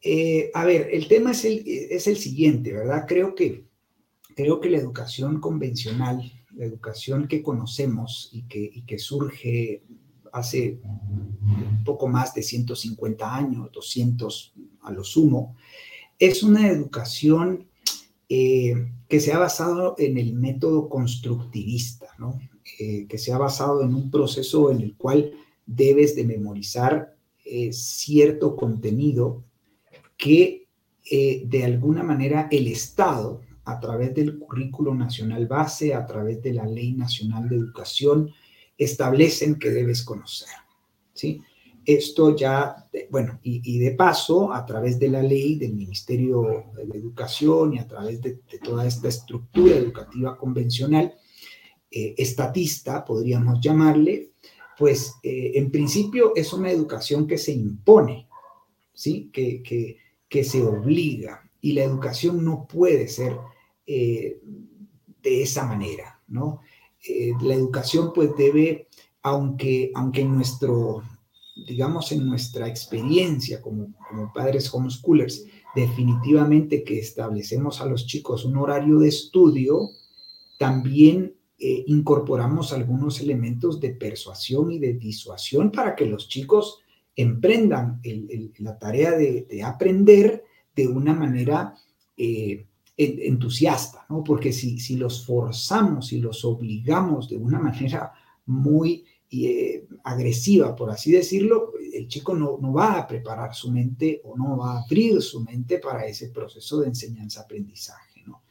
[0.02, 3.06] Eh, a ver, el tema es el, es el siguiente, ¿verdad?
[3.08, 3.64] Creo que,
[4.36, 9.82] creo que la educación convencional, la educación que conocemos y que, y que surge
[10.30, 10.80] hace
[11.84, 15.56] poco más de 150 años, 200 a lo sumo,
[16.18, 17.68] es una educación
[18.28, 18.74] eh,
[19.08, 22.38] que se ha basado en el método constructivista, ¿no?
[22.78, 25.32] Eh, que se ha basado en un proceso en el cual
[25.66, 29.44] debes de memorizar eh, cierto contenido
[30.16, 30.62] que
[31.10, 36.64] de alguna manera el Estado, a través del currículo nacional base, a través de la
[36.64, 38.30] Ley Nacional de Educación,
[38.78, 40.48] establecen que debes conocer.
[41.12, 41.42] ¿sí?
[41.86, 47.74] Esto ya, bueno, y, de paso, a través de la ley del Ministerio de Educación
[47.74, 51.14] y a través de, toda esta estructura educativa convencional,
[51.90, 54.30] eh, estatista, podríamos llamarle,
[54.78, 58.28] pues eh, en principio es una educación que se impone,
[58.92, 59.30] ¿sí?
[59.32, 63.36] Que, que, que se obliga y la educación no puede ser
[63.86, 64.40] eh,
[65.22, 66.60] de esa manera, ¿no?
[67.42, 68.88] La educación pues debe,
[69.22, 71.02] aunque, aunque en nuestro,
[71.54, 78.56] digamos, en nuestra experiencia como, como padres homeschoolers, definitivamente que establecemos a los chicos un
[78.56, 79.90] horario de estudio,
[80.58, 86.80] también eh, incorporamos algunos elementos de persuasión y de disuasión para que los chicos
[87.16, 88.00] emprendan
[88.58, 91.74] la tarea de, aprender de una manera
[92.16, 94.24] eh, entusiasta, ¿no?
[94.24, 98.12] Porque si, si los forzamos y los obligamos de una manera
[98.46, 104.20] muy eh, agresiva, por así decirlo, el chico no, no, va a preparar su mente
[104.24, 108.42] o no va a abrir su mente para ese proceso de enseñanza-aprendizaje, ¿no?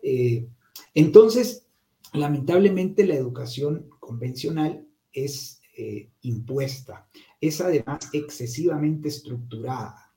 [0.00, 0.46] Eh,
[0.94, 1.66] entonces,
[2.12, 7.08] lamentablemente la educación convencional es eh, impuesta,
[7.40, 10.12] es además excesivamente estructurada,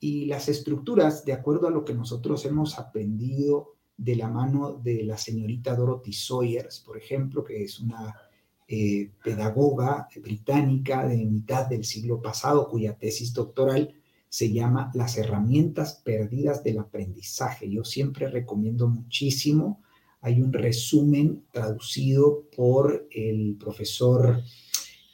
[0.00, 5.02] y las estructuras, de acuerdo a lo que nosotros hemos aprendido de la mano de
[5.02, 8.14] la señorita Dorothy Sawyers, por ejemplo, que es una
[8.68, 13.94] eh, pedagoga británica de mitad del siglo pasado, cuya tesis doctoral
[14.28, 17.70] se llama Las herramientas perdidas del aprendizaje.
[17.70, 19.82] Yo siempre recomiendo muchísimo.
[20.20, 24.42] Hay un resumen traducido por el profesor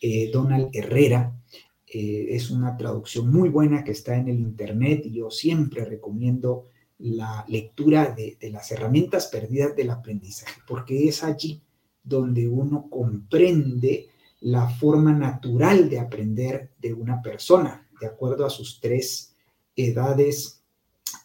[0.01, 1.35] eh, Donald Herrera,
[1.95, 6.65] eh, es una traducción muy buena que está en el Internet y yo siempre recomiendo
[6.99, 11.63] la lectura de, las herramientas perdidas del aprendizaje, porque es allí
[12.05, 14.09] donde uno comprende
[14.41, 19.35] la forma natural de aprender de una persona, de acuerdo a sus tres
[19.75, 20.63] edades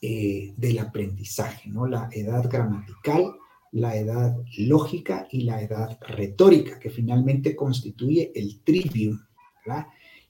[0.01, 1.85] eh, del aprendizaje, ¿no?
[1.85, 3.35] La edad gramatical,
[3.71, 9.19] la edad lógica y la edad retórica, que finalmente constituye el trivium.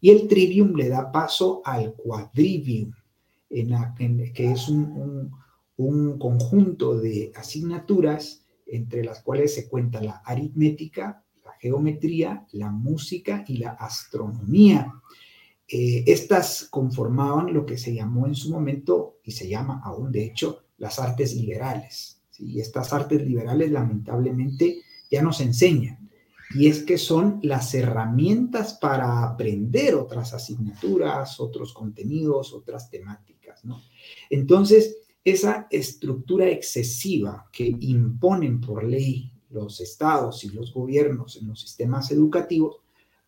[0.01, 2.91] Y el trivium le da paso al quadrivium,
[3.49, 5.31] en que es un,
[5.77, 13.57] conjunto de asignaturas entre las cuales se cuenta la aritmética, la geometría, la música y
[13.57, 14.93] la astronomía.
[15.67, 20.25] Eh, estas conformaban lo que se llamó en su momento, y se llama aún de
[20.25, 22.21] hecho, las artes liberales.
[22.37, 26.09] Y estas artes liberales lamentablemente ya nos enseñan
[26.55, 33.61] y es que son las herramientas para aprender otras asignaturas, otros contenidos, otras temáticas.
[34.29, 34.97] Entonces,
[35.31, 42.11] esa estructura excesiva que imponen por ley los estados y los gobiernos en los sistemas
[42.11, 42.77] educativos,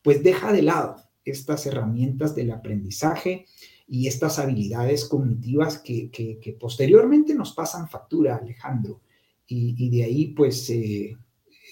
[0.04, 3.46] pues deja de lado estas herramientas del aprendizaje
[3.88, 9.02] y estas habilidades cognitivas que, posteriormente nos pasan factura, Alejandro.
[9.48, 11.18] Y, de ahí, pues, eh,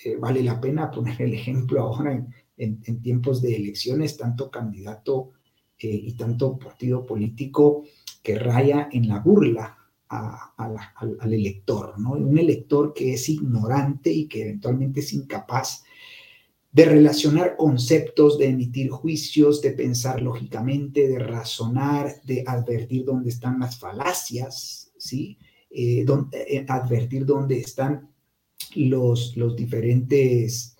[0.03, 5.31] eh, vale la pena poner el ejemplo ahora en, tiempos de elecciones, tanto candidato
[5.79, 7.85] eh, y tanto partido político
[8.21, 9.78] que raya en la burla
[10.09, 12.11] al, elector, ¿no?
[12.11, 15.83] Un elector que es ignorante y que eventualmente es incapaz
[16.71, 23.59] de relacionar conceptos, de emitir juicios, de pensar lógicamente, de razonar, de advertir dónde están
[23.59, 25.37] las falacias, ¿sí?
[25.71, 26.05] Eh,
[26.67, 28.09] advertir dónde están
[28.75, 30.75] los, los diferentes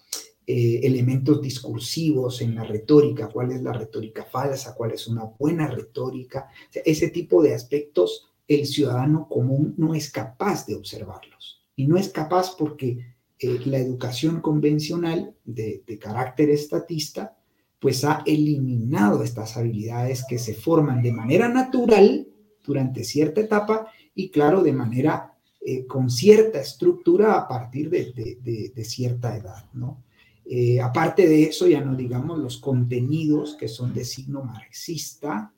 [0.52, 5.68] eh, elementos discursivos en la retórica, cuál es la retórica falsa, cuál es una buena
[5.68, 6.50] retórica.
[6.74, 11.62] ese tipo de aspectos el ciudadano común no es capaz de observarlos.
[11.76, 17.38] Y no es capaz porque eh, la educación convencional de, carácter estatista
[17.80, 22.28] pues ha eliminado estas habilidades que se forman de manera natural
[22.66, 29.38] durante cierta etapa y claro, de manera eh, con cierta estructura a partir de, cierta
[29.38, 30.04] edad, ¿no?
[30.44, 35.54] Eh, aparte de eso, ya no digamos los contenidos que son de signo marxista,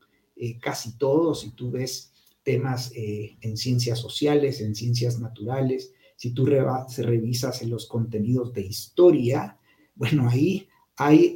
[0.60, 2.11] casi todos, si tú ves
[2.44, 9.58] temas en ciencias sociales, en ciencias naturales, si tú revisas en los contenidos de historia,
[9.96, 11.36] bueno, ahí hay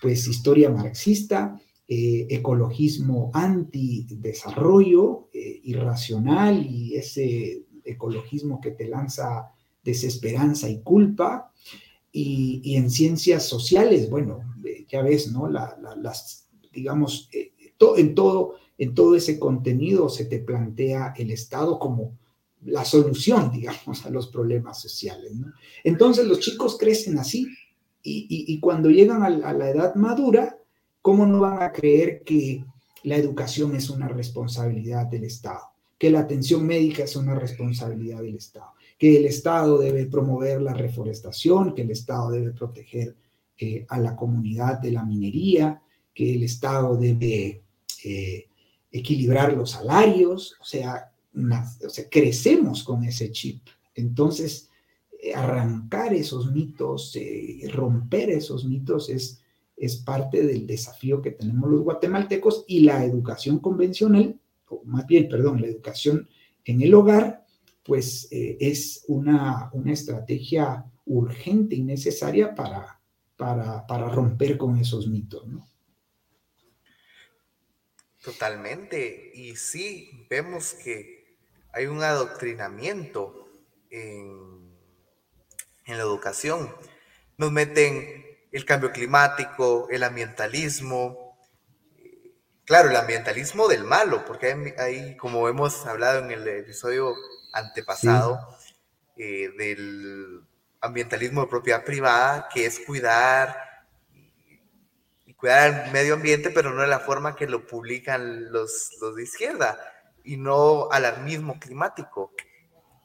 [0.00, 1.60] pues historia marxista,
[1.94, 9.52] eh, ecologismo antidesarrollo, eh, irracional y ese ecologismo que te lanza
[9.84, 11.52] desesperanza y culpa.
[12.10, 15.48] Y, en ciencias sociales, bueno, eh, ya ves, ¿no?
[15.48, 22.16] las, digamos, en, todo, en todo ese contenido se te plantea el Estado como
[22.64, 25.32] la solución, digamos, a los problemas sociales.
[25.84, 27.46] Entonces los chicos crecen así
[28.04, 30.58] y, cuando llegan a la edad madura,
[31.00, 32.64] ¿cómo no van a creer que
[33.04, 35.60] la educación es una responsabilidad del Estado?
[35.98, 40.74] Que la atención médica es una responsabilidad del Estado, que el Estado debe promover la
[40.74, 43.14] reforestación, que el Estado debe proteger
[43.58, 45.80] eh, a la comunidad de la minería,
[46.12, 47.62] que el Estado debe
[48.04, 48.46] eh,
[48.92, 51.10] equilibrar los salarios, o sea,
[52.10, 53.66] crecemos con ese chip.
[53.94, 54.68] Entonces,
[55.20, 57.16] eh, arrancar esos mitos,
[57.72, 59.42] romper esos mitos es
[59.82, 65.28] es parte del desafío que tenemos los guatemaltecos y la educación convencional, o más bien,
[65.28, 66.28] perdón, la educación
[66.64, 67.44] en el hogar,
[67.82, 73.00] pues eh, es una, una, estrategia urgente y necesaria para,
[73.36, 75.66] para, para romper con esos mitos, ¿no?
[78.22, 79.32] Totalmente.
[79.34, 81.36] Y sí, vemos que
[81.72, 83.48] hay un adoctrinamiento
[83.90, 84.76] en,
[85.84, 86.74] en la educación.
[87.36, 91.36] Nos meten el cambio climático, el ambientalismo.
[92.64, 97.14] Claro, el ambientalismo del malo, porque hay, como hemos hablado en el episodio
[97.52, 98.38] antepasado,
[99.16, 100.42] eh, del
[100.80, 103.71] ambientalismo de propiedad privada, que es cuidar
[105.42, 109.24] cuidar el medio ambiente, pero no de la forma que lo publican los, los de
[109.24, 109.76] izquierda,
[110.22, 112.32] y no alarmismo climático.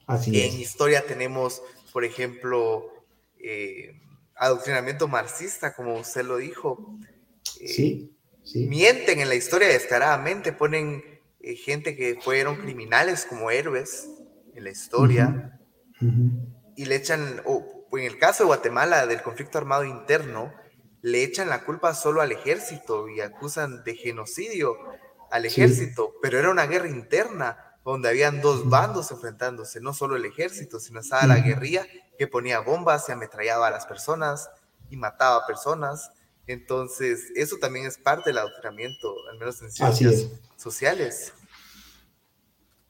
[0.06, 2.94] Así en historia tenemos, por ejemplo,
[3.40, 4.00] eh,
[4.36, 7.00] adoctrinamiento marxista, como usted lo dijo.
[7.60, 8.68] Eh, sí, sí.
[8.68, 11.04] Mienten en la historia descaradamente, ponen
[11.40, 14.12] eh, gente que fueron criminales como héroes
[14.54, 15.60] en la historia
[16.76, 20.54] y le echan, o en el caso de Guatemala, del conflicto armado interno,
[21.02, 24.76] le echan la culpa solo al ejército y acusan de genocidio
[25.32, 30.26] al ejército, pero era una guerra interna donde habían dos bandos enfrentándose, no solo el
[30.26, 31.86] ejército, sino estaba la guerrilla
[32.18, 34.50] que ponía bombas y ametrallaba a las personas
[34.90, 36.12] y mataba a personas.
[36.48, 41.34] Entonces, eso también es parte del adoctrinamiento, al menos en ciencias sociales.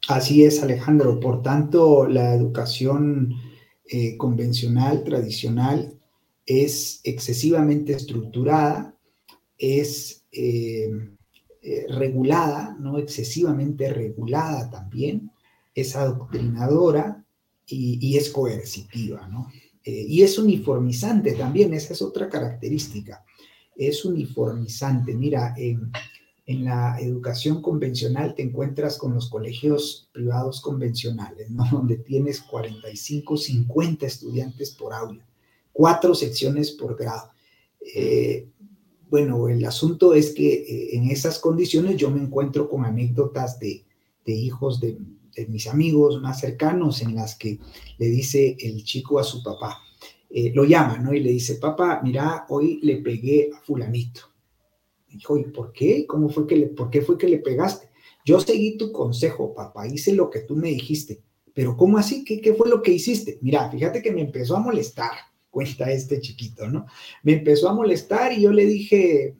[0.08, 1.20] Así es, Alejandro.
[1.20, 3.34] Por tanto, la educación
[3.86, 5.97] eh, convencional, tradicional,
[6.48, 8.98] es excesivamente estructurada,
[9.58, 10.90] es eh,
[11.62, 15.30] eh, regulada, no excesivamente regulada también,
[15.76, 17.26] es adoctrinadora
[17.68, 19.50] y, es coercitiva, ¿no?
[19.84, 23.26] Eh, y es uniformizante también, esa es otra característica,
[23.76, 25.14] es uniformizante.
[25.14, 25.92] Mira, en,
[26.46, 31.66] en la educación convencional te encuentras con los colegios privados convencionales, ¿no?
[31.72, 35.28] donde tienes 45, 50 estudiantes por aula,
[35.78, 37.30] cuatro secciones por grado.
[37.96, 38.50] Eh,
[39.12, 43.86] bueno, el asunto es que eh, en esas condiciones yo me encuentro con anécdotas de,
[44.26, 44.98] hijos de,
[45.48, 47.60] mis amigos más cercanos en las que
[48.00, 49.78] le dice el chico a su papá,
[50.32, 51.14] eh, lo llama, ¿no?
[51.14, 54.22] Y le dice, papá, mira, hoy le pegué a fulanito.
[55.08, 56.08] Dijo, ¿y por qué?
[56.08, 57.92] ¿Cómo fue que le, por qué fue que le pegaste?
[58.26, 61.22] Yo seguí tu consejo, papá, hice lo que tú me dijiste.
[61.54, 62.26] Pero ¿cómo así?
[62.26, 63.38] ¿Qué, qué fue lo que hiciste?
[63.44, 65.12] Mira, fíjate que me empezó a molestar
[65.58, 66.86] cuenta este chiquito, ¿no?
[67.24, 69.38] Me empezó a molestar y yo le dije,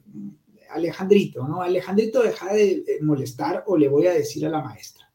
[0.68, 1.62] Alejandrito, ¿no?
[1.62, 5.08] Alejandrito, deja de molestar o le voy a decir a la maestra.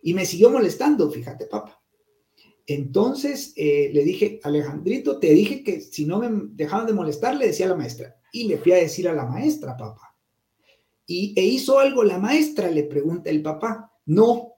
[0.00, 1.82] Y me siguió molestando, fíjate, papá.
[2.68, 7.48] Entonces eh, le dije, Alejandrito, te dije que si no me dejaban de molestar, le
[7.48, 8.16] decía a la maestra.
[8.32, 10.16] Y le fui a decir a la maestra, papá.
[11.04, 12.70] ¿Y e hizo algo la maestra?
[12.70, 13.92] Le pregunta el papá.
[14.06, 14.49] No,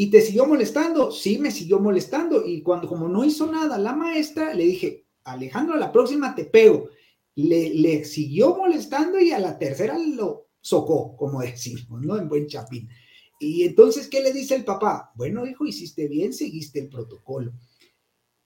[0.00, 1.10] ¿Y te siguió molestando?
[1.10, 2.46] Sí, me siguió molestando.
[2.46, 6.44] Y cuando como no hizo nada la maestra, le dije, Alejandro, a la próxima te
[6.44, 6.88] pego.
[7.34, 12.16] Le, le siguió molestando y a la tercera lo socó, como decimos, ¿no?
[12.16, 12.88] En buen chapín.
[13.40, 15.10] Y entonces, ¿qué le dice el papá?
[15.16, 17.52] Bueno, hijo, hiciste bien, seguiste el protocolo.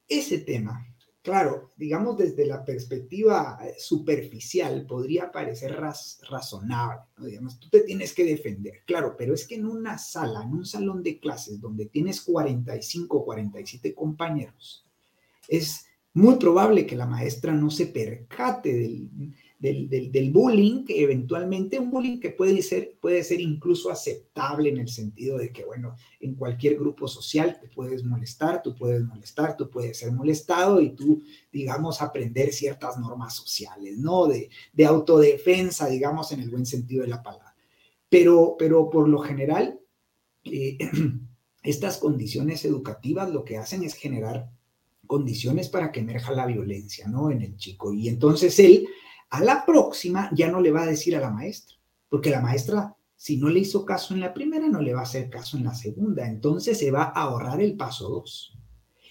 [0.09, 0.92] Ese tema,
[1.23, 5.75] claro, digamos desde la perspectiva eh, superficial, podría parecer
[6.29, 7.01] razonable.
[7.19, 10.67] Digamos, tú te tienes que defender, claro, pero es que en una sala, en un
[10.67, 14.85] salón de clases donde tienes 45, 47 compañeros,
[15.49, 19.11] es muy probable que la maestra no se percate del,
[19.63, 24.89] del, bullying, que eventualmente un bullying que puede ser, puede ser incluso aceptable en el
[24.89, 29.71] sentido de que, bueno, en cualquier grupo social te puedes molestar, tú puedes molestar, tú
[29.71, 34.27] puedes ser molestado y tú, digamos, aprender ciertas normas sociales, ¿no?
[34.27, 37.55] De, de autodefensa, digamos, en el buen sentido de la palabra.
[38.09, 39.79] Pero, pero por lo general,
[40.43, 40.77] eh,
[41.63, 44.51] estas condiciones educativas lo que hacen es generar
[45.07, 47.31] condiciones para que emerja la violencia, ¿no?
[47.31, 47.93] En el chico.
[47.93, 48.89] Y entonces él
[49.33, 51.77] a la próxima ya no le va a decir a la maestra,
[52.11, 55.05] porque la maestra, si no le hizo caso en la primera, no le va a
[55.05, 56.29] hacer caso en la segunda.
[56.29, 58.53] Entonces se va a ahorrar el paso dos.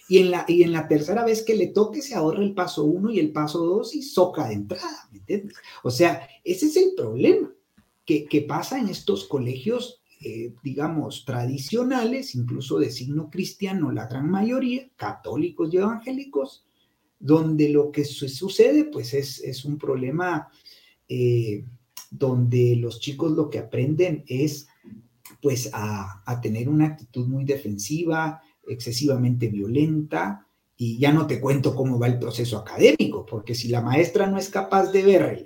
[0.08, 2.84] Y en, la, y en la tercera vez que le toque, se ahorra el paso
[2.84, 5.58] uno y el paso dos y soca de entrada, ¿me entiendes?
[5.82, 7.52] O sea, ese es el problema
[8.06, 14.88] que, pasa en estos colegios, eh, digamos, tradicionales, incluso de signo cristiano, la gran mayoría,
[14.98, 16.64] católicos y evangélicos,
[17.22, 20.50] donde lo que sucede pues es, un problema
[21.08, 21.64] eh,
[22.10, 24.68] donde los chicos lo que aprenden es
[25.40, 30.48] pues a, tener una actitud muy defensiva, excesivamente violenta,
[30.78, 34.38] y ya no te cuento cómo va el proceso académico, porque si la maestra no
[34.38, 35.44] es capaz de ver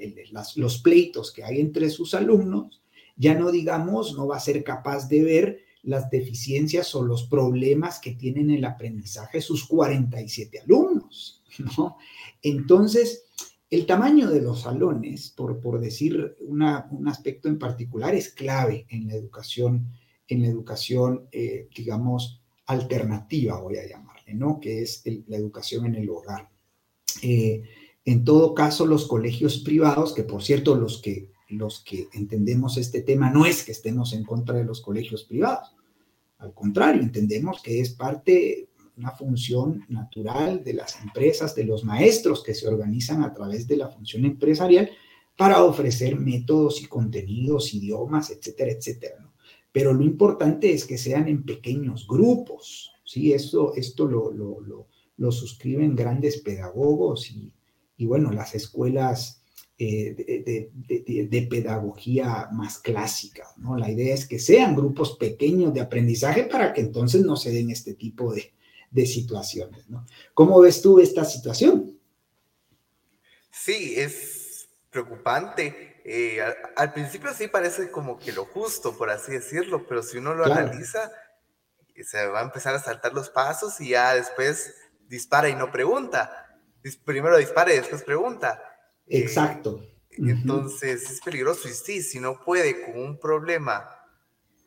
[0.55, 2.81] los pleitos que hay entre sus alumnos,
[3.17, 7.99] ya no digamos, no va a ser capaz de ver las deficiencias o los problemas
[7.99, 11.43] que tienen el aprendizaje sus 47 alumnos.
[11.77, 11.97] ¿No?
[12.41, 13.25] Entonces,
[13.69, 16.61] el tamaño de los salones, por, por decir un
[17.07, 19.91] aspecto en particular, es clave en la educación,
[20.27, 24.59] en la educación, eh, digamos, alternativa, voy a llamarle, ¿no?
[24.59, 26.49] Que es la educación en el hogar.
[27.21, 27.63] Eh,
[28.05, 33.01] en todo caso, los colegios privados, que por cierto, los que, los que entendemos este
[33.01, 35.75] tema, no es que estemos en contra de los colegios privados.
[36.37, 42.43] Al contrario, entendemos que es parte una función natural de las empresas, de los maestros
[42.43, 44.89] que se organizan a través de la función empresarial
[45.37, 49.29] para ofrecer métodos y contenidos, idiomas, etcétera, etcétera.
[49.71, 53.33] Pero lo importante es que sean en pequeños grupos, ¿sí?
[53.33, 54.87] Esto, esto lo, lo,
[55.17, 57.51] lo, suscriben grandes pedagogos y,
[57.97, 59.41] y bueno, las escuelas
[59.77, 60.71] eh, de,
[61.03, 63.75] de, de, pedagogía más clásica, ¿no?
[63.75, 67.69] La idea es que sean grupos pequeños de aprendizaje para que entonces no se den
[67.69, 68.53] este tipo de,
[68.95, 69.89] de situaciones.
[69.89, 70.05] ¿no?
[70.33, 71.99] ¿Cómo ves tú esta situación?
[73.51, 76.01] Sí, es preocupante.
[76.05, 76.39] Eh,
[76.77, 80.45] al, principio sí parece como que lo justo, por así decirlo, pero si uno lo
[80.45, 81.11] analiza,
[82.03, 84.73] se va a empezar a saltar los pasos y ya después
[85.07, 86.57] dispara y no pregunta.
[87.03, 88.61] Primero dispara y después pregunta.
[89.07, 89.81] Eh, Exacto.
[90.09, 93.89] entonces es peligroso y sí, si no puede con un problema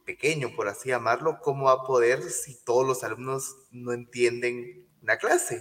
[0.08, 5.18] pequeño, por así llamarlo, ¿cómo va a poder si todos los alumnos no entienden una
[5.18, 5.60] clase?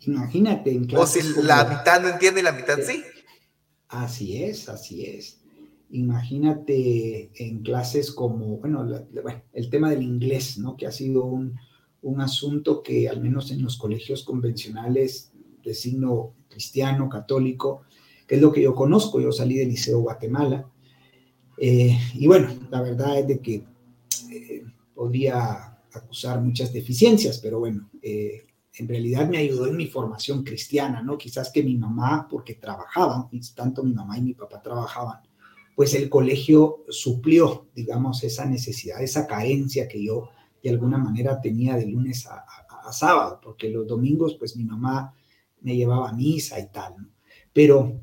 [0.00, 0.88] Imagínate en.
[0.96, 3.04] O si la mitad no entiende y la mitad sí.
[3.86, 5.40] Así es, así es.
[5.90, 8.84] Imagínate en clases como, bueno,
[9.52, 10.76] el tema del inglés, ¿no?
[10.76, 11.56] Que ha sido un,
[12.02, 15.30] un asunto que al menos en los colegios convencionales
[15.62, 17.82] de signo cristiano, católico,
[18.26, 20.68] que es lo que yo conozco, yo salí del Liceo Guatemala,
[21.60, 23.64] eh, y bueno, la verdad es de que
[24.30, 30.44] eh, podría acusar muchas deficiencias, pero bueno, eh, en realidad me ayudó en mi formación
[30.44, 31.18] cristiana, ¿no?
[31.18, 35.20] Quizás que mi mamá, porque trabajaban, tanto mi mamá y mi papá trabajaban,
[35.74, 40.30] pues el colegio suplió, digamos, esa necesidad, esa carencia que yo
[40.62, 42.44] de alguna manera tenía de lunes a,
[42.90, 45.14] sábado, porque los domingos, pues mi mamá
[45.60, 47.08] me llevaba a misa y tal, ¿no?
[47.52, 48.00] Pero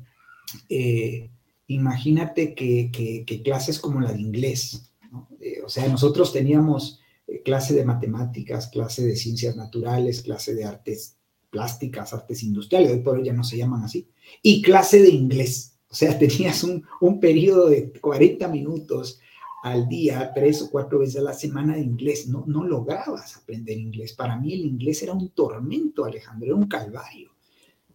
[1.68, 4.92] imagínate que, clases como la de inglés,
[5.40, 10.64] eh, o sea, nosotros teníamos eh, clase de matemáticas, clase de ciencias naturales, clase de
[10.64, 11.16] artes
[11.50, 14.08] plásticas, artes industriales, hoy por hoy ya no se llaman así,
[14.42, 19.20] y clase de inglés, o sea, tenías un, un periodo de 40 minutos
[19.62, 23.76] al día, tres o cuatro veces a la semana de inglés, no, no lograbas aprender
[23.76, 24.12] inglés.
[24.12, 27.35] Para mí el inglés era un tormento, Alejandro, era un calvario.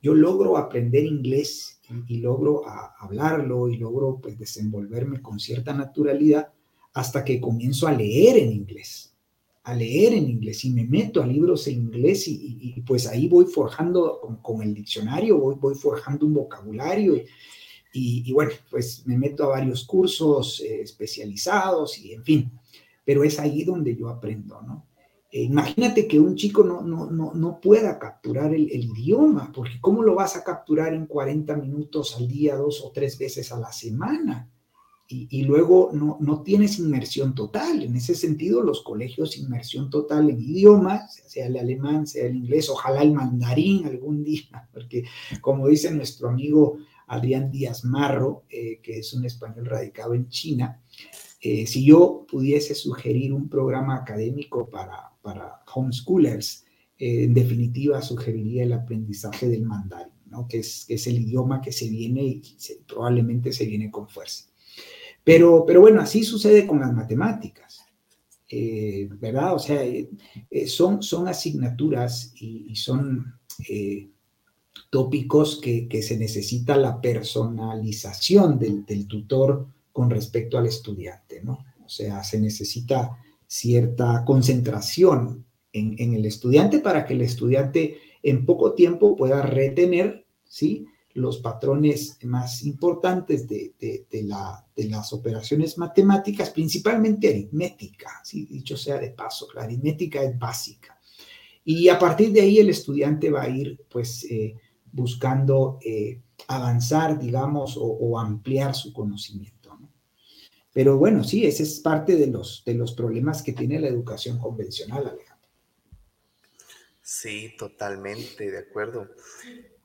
[0.01, 2.63] Yo logro aprender inglés y, logro
[2.99, 6.51] hablarlo y logro pues desenvolverme con cierta naturalidad
[6.93, 9.09] hasta que comienzo a leer en inglés.
[9.63, 13.45] a leer en inglés y me meto a libros en inglés y, pues ahí voy
[13.45, 17.15] forjando con, el diccionario, voy, voy, forjando un vocabulario
[17.93, 22.51] y, bueno, pues me meto a varios cursos eh, especializados y en fin,
[23.03, 24.87] pero es ahí donde yo aprendo, ¿no?
[25.31, 30.03] Eh, imagínate que un chico no, no, no, no pueda capturar el, idioma, porque ¿cómo
[30.03, 33.71] lo vas a capturar en 40 minutos al día, dos o tres veces a la
[33.71, 34.49] semana?
[35.13, 37.83] y, luego no, no, tienes inmersión total.
[37.83, 42.69] En ese sentido, los colegios inmersión total en idiomas, sea el alemán, sea el inglés,
[42.69, 45.03] ojalá el mandarín algún día, porque
[45.41, 46.77] como dice nuestro amigo
[47.07, 50.81] Adrián Díaz Marro, eh, que es un español radicado en China,
[51.41, 56.65] eh, si yo pudiese sugerir un programa académico para, para homeschoolers,
[56.97, 60.47] eh, en definitiva sugeriría el aprendizaje del mandarín, ¿no?
[60.47, 62.43] que, es, que es el idioma que se viene y
[62.87, 64.45] probablemente se viene con fuerza.
[65.23, 67.85] Pero, pero bueno, así sucede con las matemáticas,
[68.49, 69.55] eh, ¿verdad?
[69.55, 70.09] O sea, eh,
[70.49, 73.35] eh, son, son asignaturas y, son
[74.89, 81.65] tópicos que, se necesita la personalización del, tutor con respecto al estudiante, ¿no?
[81.85, 83.17] O sea, se necesita
[83.51, 90.85] cierta concentración en, el estudiante para que el estudiante en poco tiempo pueda retener, ¿sí?
[91.15, 93.73] los patrones más importantes de,
[94.23, 100.97] la, de, las operaciones matemáticas, principalmente aritmética, dicho sea de paso, la aritmética es básica.
[101.65, 104.55] Y a partir de ahí el estudiante va a ir pues eh,
[104.93, 109.60] buscando eh, avanzar, digamos, o, ampliar su conocimiento.
[110.73, 114.39] Pero bueno, sí, ese es parte de los, de los problemas que tiene la educación
[114.39, 115.49] convencional, Alejandro.
[117.01, 119.09] Sí, totalmente de acuerdo.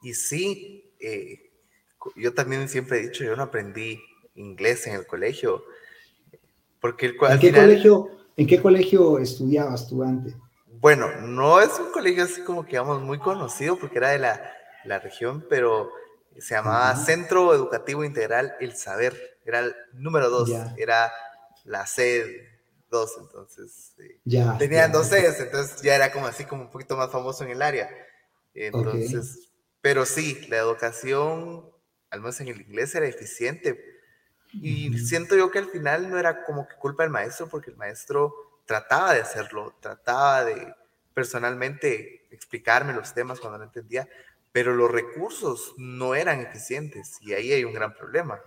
[0.03, 1.51] Y sí, eh,
[2.15, 4.01] yo también siempre he dicho, yo no aprendí
[4.37, 5.65] inglés en el colegio.
[6.81, 10.37] Porque el, ¿En, qué colegio, ¿En qué colegio estudiabas tú antes?
[10.67, 14.53] Bueno, no es un colegio así como que digamos muy conocido porque era de la,
[14.85, 15.91] la región, pero
[16.39, 19.36] se llamaba Centro Educativo Integral El Saber.
[19.47, 21.11] Era el número dos, era
[21.65, 22.51] la C
[22.91, 24.21] 2, entonces eh,
[24.59, 27.63] tenían dos Cs, entonces ya era como así como un poquito más famoso en el
[27.63, 27.89] área.
[28.55, 31.71] Entonces, pero sí, la educación,
[32.11, 33.83] al menos en el inglés, era eficiente.
[34.53, 37.77] Y siento yo que al final no era como que culpa del maestro, porque el
[37.77, 38.35] maestro
[38.65, 40.75] trataba de hacerlo, trataba de
[41.15, 44.09] personalmente explicarme los temas cuando no entendía,
[44.53, 48.41] pero los recursos no eran eficientes y ahí hay un gran problema.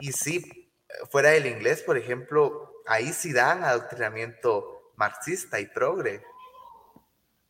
[0.00, 0.70] Y sí,
[1.10, 6.22] fuera del inglés, por ejemplo, ahí sí dan adoctrinamiento marxista y progre.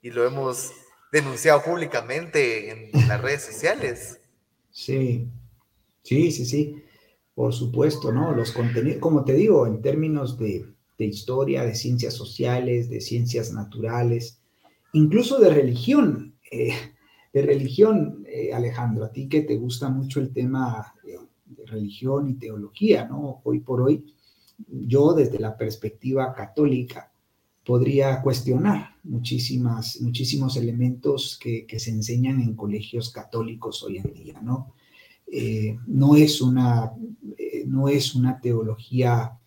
[0.03, 0.73] Y lo hemos
[1.13, 4.21] denunciado públicamente en las redes sociales.
[4.71, 5.29] Sí,
[6.03, 6.85] sí, sí, sí,
[7.35, 8.33] por supuesto, ¿no?
[8.33, 10.67] Los contenidos, como te digo, en términos de,
[10.99, 14.41] historia, de ciencias sociales, de ciencias naturales,
[14.93, 16.75] incluso de religión, eh,
[17.33, 21.19] de religión, eh, Alejandro, a ti que te gusta mucho el tema de
[21.69, 23.41] religión y teología, ¿no?
[23.45, 24.15] Hoy por hoy,
[24.69, 27.13] yo desde la perspectiva católica,
[27.69, 34.73] podría cuestionar muchísimas, muchísimos elementos que, se enseñan en colegios católicos hoy en día, ¿no?
[35.31, 36.93] Eh, no, es una,
[37.37, 39.39] eh, no es una teología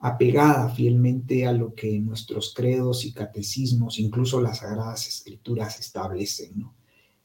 [0.00, 6.74] apegada fielmente a lo que nuestros credos y catecismos, incluso las sagradas escrituras establecen, ¿no?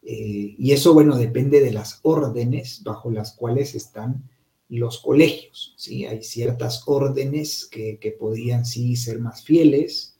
[0.03, 4.29] Eh, y eso, bueno, depende de las órdenes bajo las cuales están
[4.77, 6.05] los colegios, ¿sí?
[6.05, 10.13] Hay ciertas órdenes que, que podrían sí ser más fieles,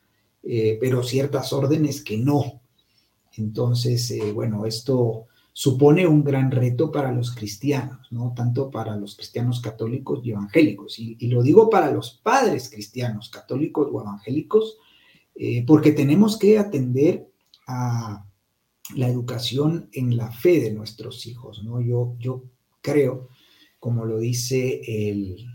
[0.43, 2.61] eh, pero ciertas órdenes que no.
[3.37, 8.33] Entonces, eh, bueno, esto supone un gran reto para los cristianos, ¿no?
[8.35, 10.99] Tanto para los cristianos católicos y evangélicos.
[10.99, 14.77] Y, lo digo para los padres cristianos, católicos o evangélicos,
[15.35, 17.27] eh, porque tenemos que atender
[17.67, 18.25] a
[18.95, 21.79] la educación en la fe de nuestros hijos, ¿no?
[21.79, 22.43] Yo, yo
[22.81, 23.29] creo,
[23.84, 25.45] como lo dice el,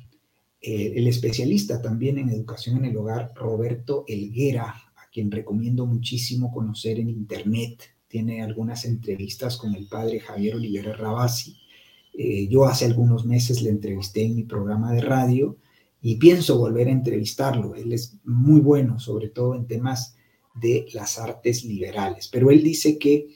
[0.60, 7.00] el especialista también en educación en el hogar, Roberto Elguera, a quien recomiendo muchísimo conocer
[7.00, 7.84] en internet.
[8.06, 11.56] Tiene algunas entrevistas con el padre Javier Olivera Rabasi.
[12.12, 15.56] Eh, yo hace algunos meses le entrevisté en mi programa de radio
[16.02, 17.76] y pienso volver a entrevistarlo.
[17.76, 20.16] Él es muy bueno, sobre todo en temas
[20.54, 22.28] de las artes liberales.
[22.28, 23.28] Pero él dice que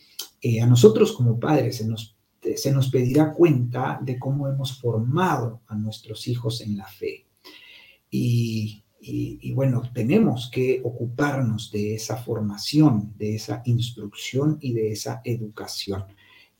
[0.42, 2.11] eh, a nosotros como padres se nos
[2.42, 7.26] este, se nos pedirá cuenta de cómo hemos formado a nuestros hijos en la fe.
[8.10, 8.82] Y,
[9.54, 16.04] bueno, tenemos que ocuparnos de esa formación, de esa instrucción y de esa educación.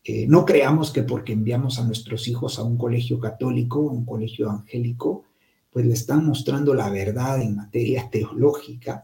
[0.04, 4.04] Eh, no creamos que porque enviamos a nuestros hijos a un colegio católico, a un
[4.04, 5.24] colegio evangélico,
[5.70, 9.02] pues le están mostrando la verdad en materia teológica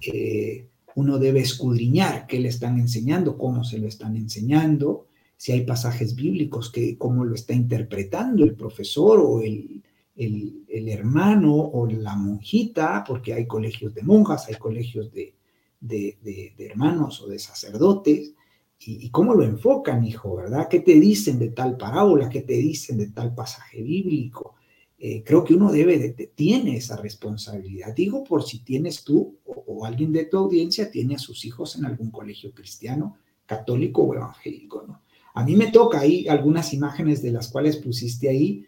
[0.00, 5.07] eh, uno debe escudriñar qué le están enseñando, cómo se lo están enseñando,
[5.38, 9.84] si hay pasajes bíblicos, que, cómo lo está interpretando el profesor o el,
[10.16, 15.36] el, hermano o la monjita, porque hay colegios de monjas, hay colegios de,
[15.80, 18.34] de, hermanos o de sacerdotes,
[18.80, 20.68] y, cómo lo enfocan, hijo, ¿verdad?
[20.68, 22.28] ¿Qué te dicen de tal parábola?
[22.28, 24.56] ¿Qué te dicen de tal pasaje bíblico?
[24.98, 27.94] Eh, creo que uno debe, de, tiene esa responsabilidad.
[27.94, 31.76] Digo por si tienes tú o, o, alguien de tu audiencia tiene a sus hijos
[31.76, 33.16] en algún colegio cristiano,
[33.46, 35.02] católico o evangélico, ¿no?
[35.38, 38.66] A mí me toca ahí algunas imágenes de las cuales pusiste ahí,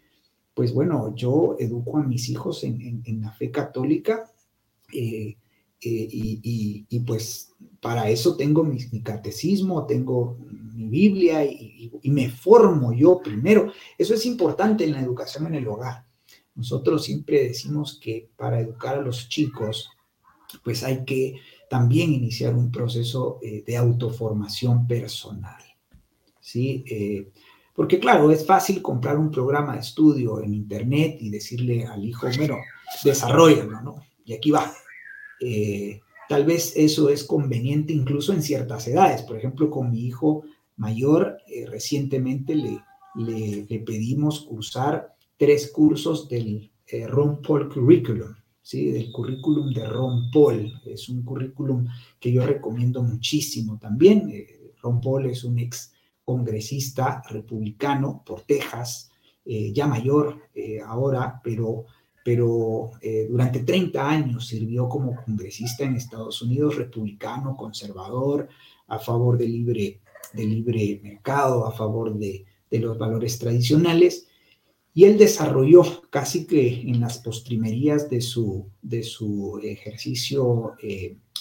[0.53, 4.31] pues bueno, yo educo a mis hijos en, la fe católica
[4.93, 5.35] eh,
[5.81, 7.51] eh, y, pues
[7.81, 10.37] para eso tengo mi, catecismo, tengo
[10.73, 13.73] mi Biblia y, me formo yo primero.
[13.97, 16.05] Eso es importante en la educación en el hogar.
[16.55, 19.89] Nosotros siempre decimos que para educar a los chicos,
[20.63, 21.35] pues hay que
[21.69, 25.70] también iniciar un proceso eh, de autoformación personal.
[26.51, 26.85] ¿Sí?
[27.73, 32.27] Porque claro, es fácil comprar un programa de estudio en Internet y decirle al hijo,
[32.37, 32.57] bueno,
[33.03, 34.01] desarrollalo, ¿no?
[34.25, 34.71] Y aquí va.
[35.39, 39.21] Eh, tal vez eso es conveniente incluso en ciertas edades.
[39.23, 40.43] Por ejemplo, con mi hijo
[40.77, 42.83] mayor, eh, recientemente le,
[43.15, 48.91] le, pedimos cursar tres cursos del eh, Ron Paul Curriculum, ¿sí?
[48.91, 50.71] del currículum de Ron Paul.
[50.85, 51.87] Es un currículum
[52.19, 54.31] que yo recomiendo muchísimo también.
[54.83, 55.91] Ron Paul es un ex
[56.23, 59.11] congresista republicano por Texas,
[59.45, 61.85] eh, ya mayor eh, ahora, pero,
[62.23, 68.47] pero eh, durante 30 años sirvió como congresista en Estados Unidos, republicano, conservador,
[68.87, 70.01] a favor del libre,
[70.33, 74.27] del libre mercado, a favor de, de los valores tradicionales.
[74.93, 80.73] Y él desarrolló casi que en las postrimerías de su, de su ejercicio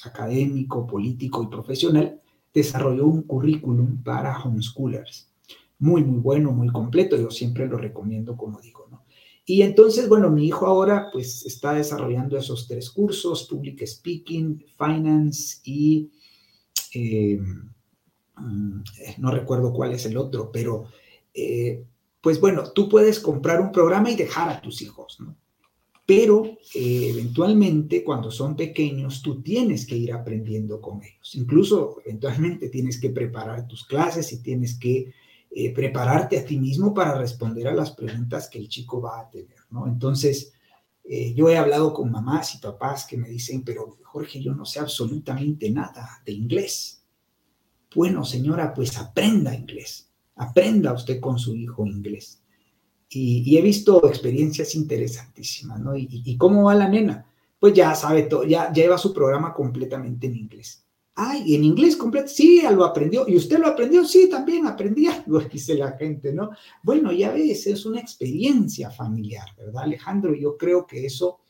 [0.04, 2.20] académico, político y profesional,
[2.52, 5.30] desarrolló un currículum para homeschoolers.
[5.78, 7.16] Muy, muy bueno, muy completo.
[7.16, 9.04] Yo siempre lo recomiendo, como digo, ¿no?
[9.46, 15.58] Y entonces, bueno, mi hijo ahora pues está desarrollando esos tres cursos, Public Speaking, Finance
[15.64, 16.10] y
[16.94, 17.40] eh,
[18.36, 18.82] mm,
[19.18, 20.84] no recuerdo cuál es el otro, pero
[21.34, 21.84] eh,
[22.20, 25.36] pues bueno, tú puedes comprar un programa y dejar a tus hijos, ¿no?
[26.10, 31.36] Pero eh, eventualmente cuando son pequeños tú tienes que ir aprendiendo con ellos.
[31.36, 35.14] Incluso eventualmente tienes que preparar tus clases y tienes que
[35.52, 39.30] eh, prepararte a ti mismo para responder a las preguntas que el chico va a
[39.30, 39.86] tener, ¿no?
[39.86, 40.52] Entonces,
[41.04, 44.64] eh, yo he hablado con mamás y papás que me dicen, pero Jorge, yo no
[44.64, 47.04] sé absolutamente nada de inglés.
[47.94, 50.10] Bueno, señora, pues aprenda inglés.
[50.34, 52.39] Aprenda usted con su hijo inglés.
[53.12, 55.96] Y, he visto experiencias interesantísimas, ¿no?
[55.96, 57.26] Y, cómo va la nena?
[57.58, 60.86] Pues ya sabe todo, ya, lleva su programa completamente en inglés.
[61.16, 63.28] Ay, en inglés completo, sí, lo aprendió.
[63.28, 64.04] ¿Y usted lo aprendió?
[64.04, 66.50] Sí, también aprendí algo, dice la gente, ¿no?
[66.82, 70.34] Bueno, ya ves, es una experiencia familiar, ¿verdad, Alejandro?
[70.34, 71.40] Yo creo que eso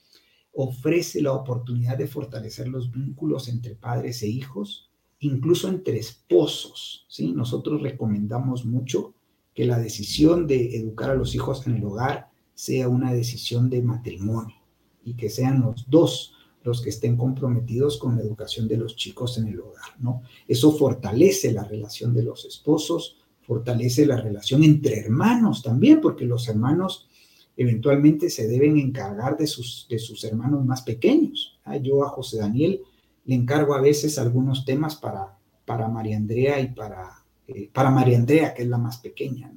[0.52, 4.90] ofrece la oportunidad de fortalecer los vínculos entre padres e hijos,
[5.20, 7.32] incluso entre esposos, ¿sí?
[7.32, 9.14] Nosotros recomendamos mucho
[9.61, 13.82] que la decisión de educar a los hijos en el hogar sea una decisión de
[13.82, 14.56] matrimonio
[15.04, 16.32] y que sean los dos
[16.62, 20.22] los que estén comprometidos con la educación de los chicos en el hogar, ¿no?
[20.48, 26.48] Eso fortalece la relación de los esposos, fortalece la relación entre hermanos también, porque los
[26.48, 27.11] hermanos
[27.54, 31.61] eventualmente se deben encargar de sus, de sus hermanos más pequeños.
[31.64, 31.76] ¿ah?
[31.76, 32.80] Yo a José Daniel
[33.26, 35.36] le encargo a veces algunos temas para,
[35.66, 37.20] para María Andrea y para
[37.55, 39.53] eh, para María Andrea, que es la más pequeña.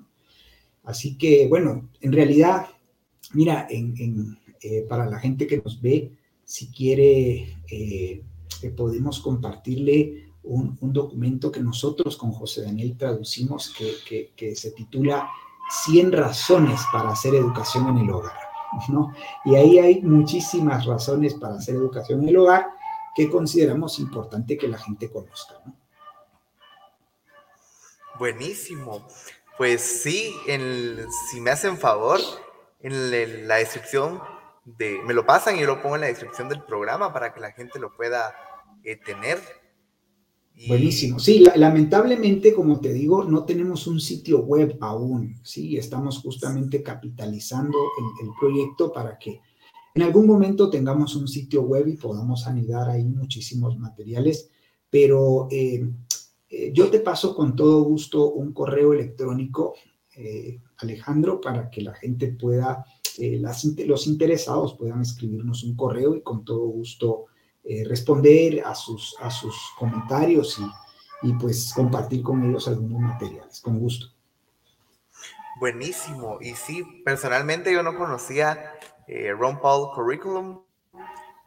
[0.84, 2.68] Así que, bueno, en realidad,
[3.34, 6.12] mira, eh, para la gente que nos ve,
[6.44, 8.24] si quiere, eh,
[8.76, 15.30] podemos compartirle un, documento que nosotros con José Daniel traducimos que, que, se titula
[15.86, 18.38] 100 razones para hacer educación en el hogar.
[18.90, 19.14] ¿no?
[19.46, 22.68] Y ahí hay muchísimas razones para hacer educación en el hogar
[23.16, 25.56] que consideramos importante que la gente conozca.
[25.66, 25.83] ¿no?
[28.20, 29.08] Buenísimo.
[29.58, 30.34] Pues sí,
[31.32, 32.20] si me hacen favor,
[32.80, 34.20] en la descripción
[34.66, 37.40] de, me lo pasan y yo lo pongo en la descripción del programa para que
[37.40, 38.34] la gente lo pueda
[38.84, 39.40] eh, tener.
[40.68, 41.18] Buenísimo.
[41.20, 45.40] Sí, lamentablemente, como te digo, no tenemos un sitio web aún.
[45.44, 49.42] Sí, estamos justamente capitalizando el, el proyecto para que
[49.96, 54.50] en algún momento tengamos un sitio web y podamos anidar ahí muchísimos materiales.
[54.90, 55.90] Pero eh,
[56.54, 59.76] eh, yo te paso con todo gusto un correo electrónico,
[60.16, 62.86] eh, Alejandro, para que la gente pueda,
[63.18, 63.42] eh,
[63.86, 67.26] los interesados puedan escribirnos un correo y con todo gusto
[67.86, 73.80] responder a sus, a sus comentarios y, y pues compartir con ellos algunos materiales, con
[73.80, 74.08] gusto.
[75.60, 76.40] Buenísimo.
[76.42, 78.74] Y sí, personalmente yo no conocía
[79.08, 80.62] eh, Ron Paul Curriculum.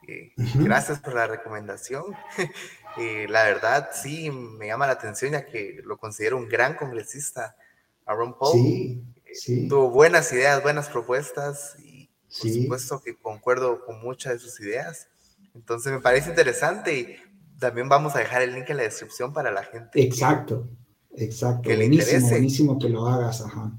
[0.08, 2.04] Eh, gracias por la recomendación.
[2.98, 7.56] Eh, la verdad, sí, me llama la atención ya que lo considero un gran congresista
[8.04, 8.52] a Ron Paul.
[8.52, 9.68] Sí, sí.
[9.68, 12.08] Tuvo buenas ideas, buenas propuestas y
[12.40, 15.08] por supuesto que concuerdo con muchas de sus ideas.
[15.54, 17.16] Entonces me parece interesante y
[17.58, 20.02] también vamos a dejar el link en la descripción para la gente.
[20.02, 20.68] Exacto,
[21.16, 21.62] exacto.
[21.62, 23.72] Que buenísimo, buenísimo que lo hagas, ajá.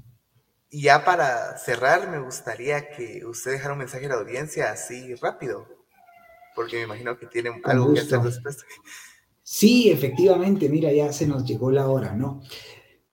[0.70, 5.14] Y ya para cerrar, me gustaría que usted dejara un mensaje a la audiencia así
[5.14, 5.66] rápido,
[6.58, 8.66] porque me imagino que tiene algo que hacer después.
[9.44, 12.42] Sí, efectivamente, mira, ya se nos llegó la hora, ¿no?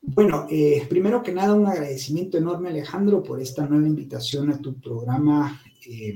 [0.02, 4.82] Bueno, eh, primero que nada, un agradecimiento enorme, Alejandro, por esta nueva invitación a tu
[4.82, 6.16] programa eh,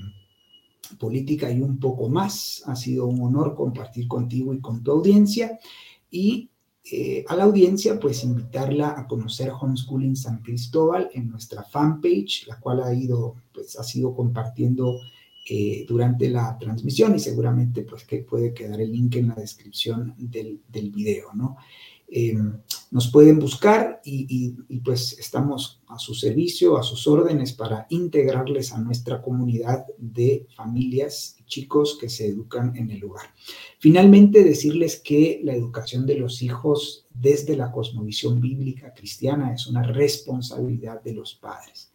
[0.97, 2.63] Política y un poco más.
[2.65, 5.59] Ha sido un honor compartir contigo y con tu audiencia.
[6.09, 6.49] Y
[6.91, 12.59] eh, a la audiencia, pues invitarla a conocer Homeschooling San Cristóbal en nuestra fanpage, la
[12.59, 14.99] cual ha ido, pues ha sido compartiendo
[15.49, 20.13] eh, durante la transmisión y seguramente pues que puede quedar el link en la descripción
[20.17, 21.57] del, del video, ¿no?
[22.11, 22.35] Eh,
[22.91, 24.49] nos pueden buscar y,
[24.83, 31.35] pues estamos a su servicio, a sus órdenes para integrarles a nuestra comunidad de familias
[31.39, 33.27] y chicos que se educan en el lugar.
[33.77, 39.83] Finalmente, decirles que la educación de los hijos desde la cosmovisión bíblica cristiana es una
[39.83, 41.88] responsabilidad de los padres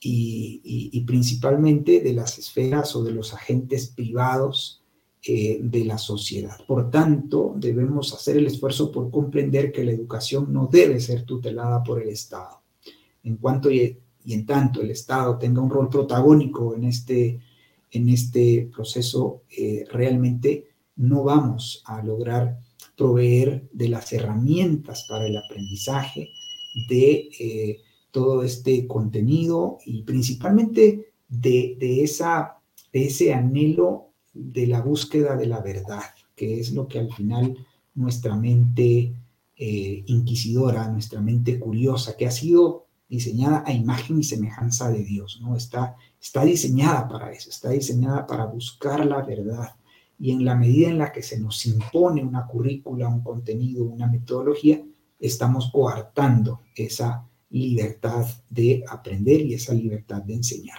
[0.00, 4.78] y principalmente de las esferas o de los agentes privados
[5.30, 6.56] eh, de la sociedad.
[6.64, 11.82] Por tanto, debemos hacer el esfuerzo por comprender que la educación no debe ser tutelada
[11.82, 12.62] por el Estado.
[13.24, 17.40] En cuanto y, en tanto el Estado tenga un rol protagónico en este,
[17.90, 22.60] en este proceso, eh, realmente no vamos a lograr
[22.96, 26.30] proveer de las herramientas para el aprendizaje
[26.88, 27.80] de eh,
[28.10, 32.58] todo este contenido y principalmente de, de, esa,
[32.92, 36.02] de ese anhelo de la búsqueda de la verdad,
[36.34, 37.56] que es lo que al final
[37.94, 39.14] nuestra mente
[39.56, 45.40] eh, inquisidora, nuestra mente curiosa, que ha sido diseñada a imagen y semejanza de Dios,
[45.42, 45.56] ¿no?
[45.56, 49.74] Está, está diseñada para eso, está diseñada para buscar la verdad.
[50.18, 54.06] Y en la medida en la que se nos impone una currícula, un contenido, una
[54.06, 54.82] metodología,
[55.18, 60.78] estamos coartando esa libertad de aprender y esa libertad de enseñar.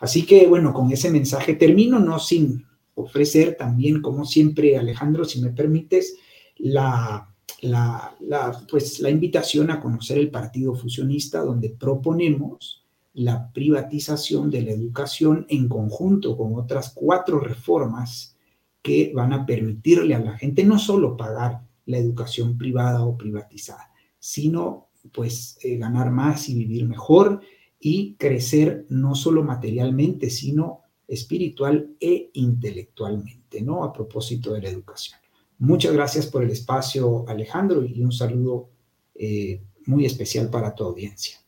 [0.00, 2.64] Así que bueno, con ese mensaje termino, no sin
[2.94, 6.16] ofrecer también, como siempre, Alejandro, si me permites,
[6.58, 14.62] la, la, pues, la invitación a conocer el Partido Fusionista, donde proponemos la privatización de
[14.62, 18.36] la educación en conjunto con otras cuatro reformas
[18.82, 23.90] que van a permitirle a la gente no solo pagar la educación privada o privatizada,
[24.18, 27.40] sino pues eh, ganar más y vivir mejor
[27.78, 33.84] y crecer no solo materialmente, sino espiritual e intelectualmente, ¿no?
[33.84, 35.18] A propósito de la educación.
[35.58, 38.70] Muchas gracias por el espacio, Alejandro, y un saludo
[39.14, 41.38] eh, muy especial para tu audiencia.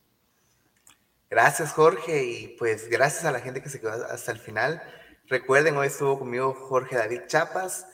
[1.30, 4.80] Gracias, Jorge, y pues gracias a la gente que se quedó hasta el final.
[5.26, 7.86] Recuerden, hoy estuvo conmigo Jorge David Chapas.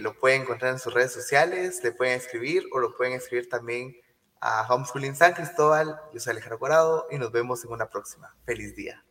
[0.00, 3.96] lo pueden encontrar en sus redes sociales, le pueden escribir o lo pueden escribir también
[4.42, 6.00] a Homeschooling San Cristóbal.
[6.12, 8.34] Yo soy Alejandro Corado y nos vemos en una próxima.
[8.44, 9.04] Feliz día.